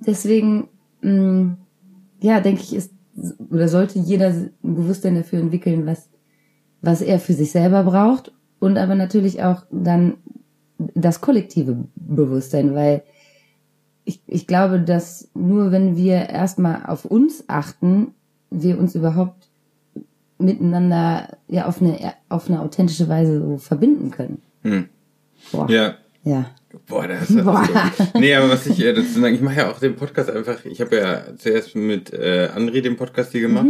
[0.06, 0.70] deswegen,
[1.02, 1.58] mh,
[2.22, 2.92] ja, denke ich, ist
[3.50, 6.10] oder sollte jeder ein Bewusstsein dafür entwickeln, was
[6.82, 10.18] was er für sich selber braucht und aber natürlich auch dann
[10.78, 13.04] das kollektive Bewusstsein, weil
[14.06, 18.14] ich, ich glaube, dass nur wenn wir erstmal auf uns achten,
[18.50, 19.48] wir uns überhaupt
[20.40, 24.42] miteinander ja auf eine auf eine authentische Weise so verbinden können.
[24.64, 24.90] Hm.
[25.52, 25.70] Boah.
[25.70, 25.96] Ja.
[26.24, 26.52] Ja.
[26.88, 27.66] Boah, das ist Boah.
[27.98, 28.20] so.
[28.20, 30.82] Nee, aber was ich äh, dazu sagen, ich mache ja auch den Podcast einfach, ich
[30.82, 33.68] habe ja zuerst mit äh, André den Podcast hier gemacht.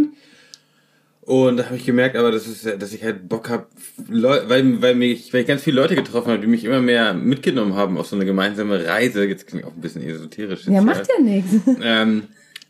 [1.22, 3.68] Und da habe ich gemerkt, aber das ist, dass ich halt Bock habe,
[4.08, 7.76] weil, weil, mich, weil ich ganz viele Leute getroffen habe, die mich immer mehr mitgenommen
[7.76, 9.26] haben auf so eine gemeinsame Reise.
[9.26, 10.68] Jetzt klingt auch ein bisschen esoterisch.
[10.68, 11.52] Ja, macht ja nichts.
[11.84, 12.24] Ähm,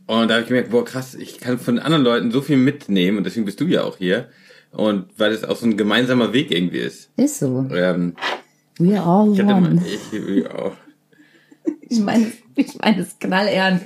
[0.07, 3.17] und da habe ich gemerkt, boah, krass, ich kann von anderen Leuten so viel mitnehmen
[3.17, 4.29] und deswegen bist du ja auch hier.
[4.71, 7.09] Und weil es auch so ein gemeinsamer Weg irgendwie ist.
[7.17, 7.67] Ist so.
[7.73, 8.15] Ähm,
[8.79, 9.83] We are all ich hatte mal, one.
[9.85, 10.71] ich, ja,
[11.89, 13.85] Ich meine, ich meine es knallernst.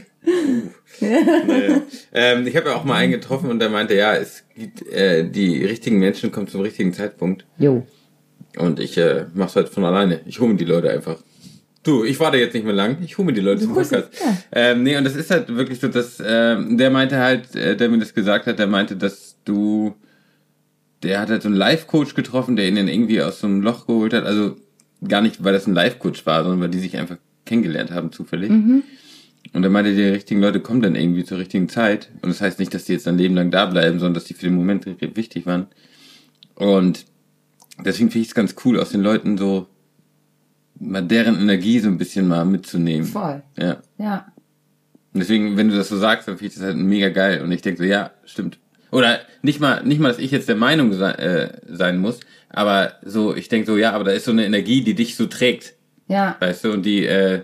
[1.00, 1.82] naja.
[2.14, 5.28] ähm, ich habe ja auch mal einen getroffen und der meinte, ja, es gibt äh,
[5.30, 7.46] die richtigen Menschen kommen zum richtigen Zeitpunkt.
[7.58, 7.86] Jo.
[8.58, 10.22] Und ich äh, mach's halt von alleine.
[10.26, 11.18] Ich hole mir die Leute einfach.
[11.84, 12.98] Du, ich warte jetzt nicht mehr lang.
[13.04, 14.10] Ich hole mir die Leute zum Podcast.
[14.20, 14.38] ja.
[14.52, 17.90] Ähm, nee, und das ist halt wirklich so, dass ähm, der meinte halt, äh, der
[17.90, 19.96] mir das gesagt hat, der meinte, dass du,
[21.02, 23.88] der hat halt so einen Life-Coach getroffen, der ihn dann irgendwie aus so einem Loch
[23.88, 24.26] geholt hat.
[24.26, 24.58] Also
[25.08, 28.52] gar nicht, weil das ein Life-Coach war, sondern weil die sich einfach kennengelernt haben zufällig.
[29.54, 32.10] Und er meinte, die richtigen Leute kommen dann irgendwie zur richtigen Zeit.
[32.22, 34.36] Und das heißt nicht, dass die jetzt ein Leben lang da bleiben, sondern dass die
[34.36, 35.66] für den Moment wichtig waren.
[36.54, 37.06] Und
[37.84, 39.68] deswegen finde ich es ganz cool, aus den Leuten so
[40.82, 43.06] mal deren Energie so ein bisschen mal mitzunehmen.
[43.06, 43.42] Voll.
[43.58, 43.78] Ja.
[43.98, 44.26] Ja.
[45.14, 47.42] Und deswegen, wenn du das so sagst, dann finde ich das halt mega geil.
[47.42, 48.60] Und ich denke so, ja, stimmt.
[48.92, 52.20] Oder nicht mal, nicht mal, dass ich jetzt der Meinung sein, äh, sein muss,
[52.50, 55.28] aber so, ich denke so, ja, aber da ist so eine Energie, die dich so
[55.28, 55.76] trägt,
[56.08, 56.36] Ja.
[56.40, 57.44] weißt du, und die, äh,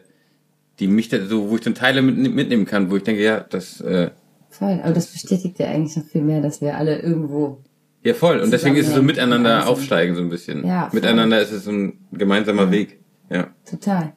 [0.79, 3.39] die mich da so, wo ich dann Teile mit, mitnehmen kann, wo ich denke, ja,
[3.49, 4.09] das, äh,
[4.49, 4.79] Voll.
[4.83, 7.61] Aber das bestätigt ja eigentlich noch viel mehr, dass wir alle irgendwo.
[8.03, 8.39] ja voll.
[8.39, 10.65] Und deswegen ist es so miteinander aufsteigen so ein bisschen.
[10.65, 10.99] Ja, voll.
[10.99, 12.99] miteinander ist es so ein gemeinsamer Weg.
[13.30, 13.47] Ja.
[13.69, 14.13] Total.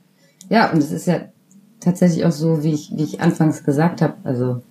[0.49, 1.29] Ja, und es ist ja
[1.81, 4.63] tatsächlich auch so, wie ich, wie ich anfangs gesagt habe, also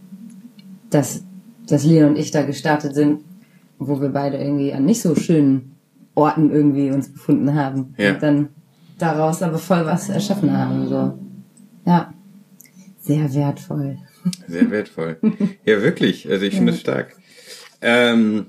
[0.90, 1.24] dass,
[1.68, 3.22] dass Leon und ich da gestartet sind,
[3.78, 5.76] wo wir beide irgendwie an nicht so schönen
[6.16, 7.94] Orten irgendwie uns befunden haben.
[7.98, 8.14] Ja.
[8.14, 8.50] Und dann
[8.98, 10.88] daraus aber voll was erschaffen haben.
[10.88, 11.18] So.
[11.86, 12.14] Ja.
[13.00, 13.98] Sehr wertvoll.
[14.48, 15.18] Sehr wertvoll.
[15.66, 16.30] ja, wirklich.
[16.30, 17.16] Also ich finde es stark.
[17.82, 18.48] Ähm,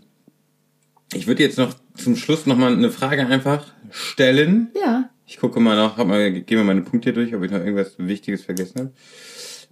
[1.12, 4.70] ich würde jetzt noch zum Schluss noch mal eine Frage einfach stellen.
[4.80, 5.10] Ja.
[5.30, 7.60] Ich gucke mal nach, hab mal, gehe mal meine Punkte hier durch, ob ich noch
[7.60, 8.90] irgendwas Wichtiges vergessen habe.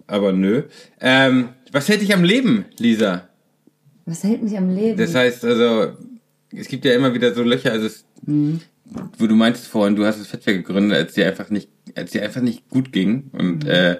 [0.07, 0.63] Aber nö.
[1.01, 3.27] Ähm, was hält dich am Leben, Lisa?
[4.05, 4.97] Was hält mich am Leben?
[4.97, 5.97] Das heißt, also,
[6.55, 8.05] es gibt ja immer wieder so Löcher, also es,
[9.17, 12.23] wo du meintest vorhin, du hast das Fettwerk gegründet, als dir einfach nicht, als dir
[12.23, 13.29] einfach nicht gut ging.
[13.33, 13.97] Und äh,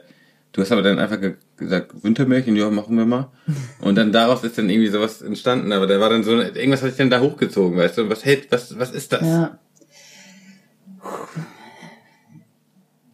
[0.53, 3.34] du hast aber dann einfach ge gesagt, Wintermärchen, ja, machen wir mal.
[3.82, 6.91] Und dann daraus ist dann irgendwie sowas entstanden, aber da war dann so, irgendwas hat
[6.91, 8.10] sich dann da hochgezogen, weißt du?
[8.10, 9.24] Was hält, was, was ist das?
[9.24, 9.60] ja.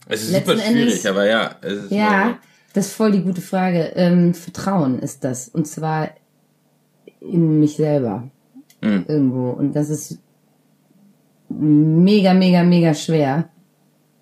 [0.08, 1.56] Es ist Letzten super schwierig, Endes- aber ja.
[1.90, 2.38] Ja,
[2.74, 3.92] das ist voll die gute Frage.
[3.96, 5.50] Ähm, Vertrauen ist das.
[5.50, 6.10] Und zwar
[7.20, 8.30] in mich selber.
[8.82, 9.06] Mhm.
[9.08, 9.50] Irgendwo.
[9.52, 10.20] Und das ist
[11.50, 13.50] mega, mega, mega schwer.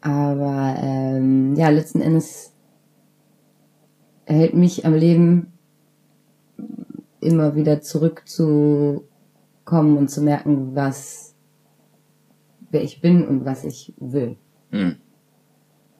[0.02, 2.54] Aber ähm, ja, letzten Endes
[4.26, 5.54] hält mich am Leben
[7.20, 9.02] immer wieder zurückzukommen
[9.66, 11.36] kommen und zu merken, was,
[12.70, 14.36] wer ich bin und was ich will.
[14.72, 14.98] Hm.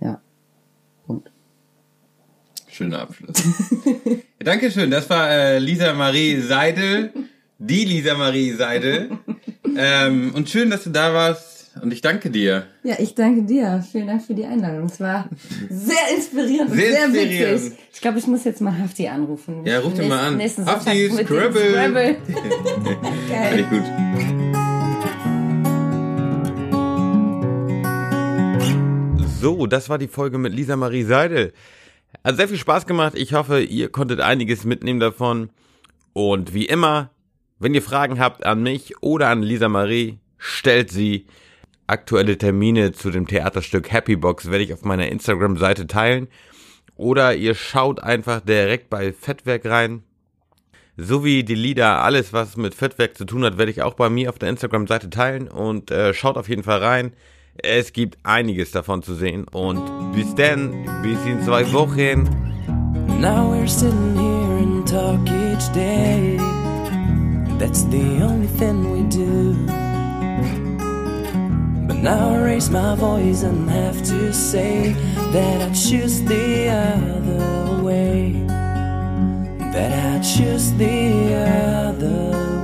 [0.02, 0.22] Ja.
[1.06, 1.32] Punkt.
[2.74, 3.38] Schöner Abschluss.
[3.86, 4.90] ja, Dankeschön.
[4.90, 7.12] Das war äh, Lisa Marie Seidel,
[7.60, 9.12] die Lisa Marie Seidel.
[9.78, 11.52] ähm, und schön, dass du da warst.
[11.82, 12.68] Und ich danke dir.
[12.84, 13.84] Ja, ich danke dir.
[13.92, 14.86] Vielen Dank für die Einladung.
[14.86, 15.28] Es war
[15.70, 17.64] sehr inspirierend und Sehr sehr, inspirierend.
[17.66, 17.78] witzig.
[17.94, 19.66] Ich glaube, ich muss jetzt mal Hafti anrufen.
[19.66, 20.40] Ja, ruf den mal an.
[20.40, 21.72] Hafti, Sonntag mit dem Scrabble.
[21.72, 22.16] Scrabble.
[22.26, 22.98] Finde
[23.30, 23.60] Geil.
[23.60, 23.84] ich gut.
[29.42, 31.54] So, das war die Folge mit Lisa Marie Seidel.
[32.24, 33.16] Hat sehr viel Spaß gemacht.
[33.16, 35.50] Ich hoffe, ihr konntet einiges mitnehmen davon.
[36.14, 37.10] Und wie immer,
[37.60, 41.26] wenn ihr Fragen habt an mich oder an Lisa Marie, stellt sie.
[41.86, 46.30] Aktuelle Termine zu dem Theaterstück Happy Box werde ich auf meiner Instagram-Seite teilen.
[46.96, 50.04] Oder ihr schaut einfach direkt bei Fettwerk rein.
[50.96, 54.10] So wie die Lieder, alles was mit Fettwerk zu tun hat, werde ich auch bei
[54.10, 55.50] mir auf der Instagram-Seite teilen.
[55.50, 57.12] Und äh, schaut auf jeden Fall rein.
[57.62, 59.46] Es gibt einiges davon zu sehen.
[59.52, 62.28] Und bis dann, bis in zwei Wochen.
[63.20, 66.38] Now we're sitting here and talk each day.
[67.60, 69.56] That's the only thing we do.
[71.88, 74.96] But now I raise my voice and have to say
[75.32, 78.34] that I choose the other way.
[79.72, 82.63] That I choose the other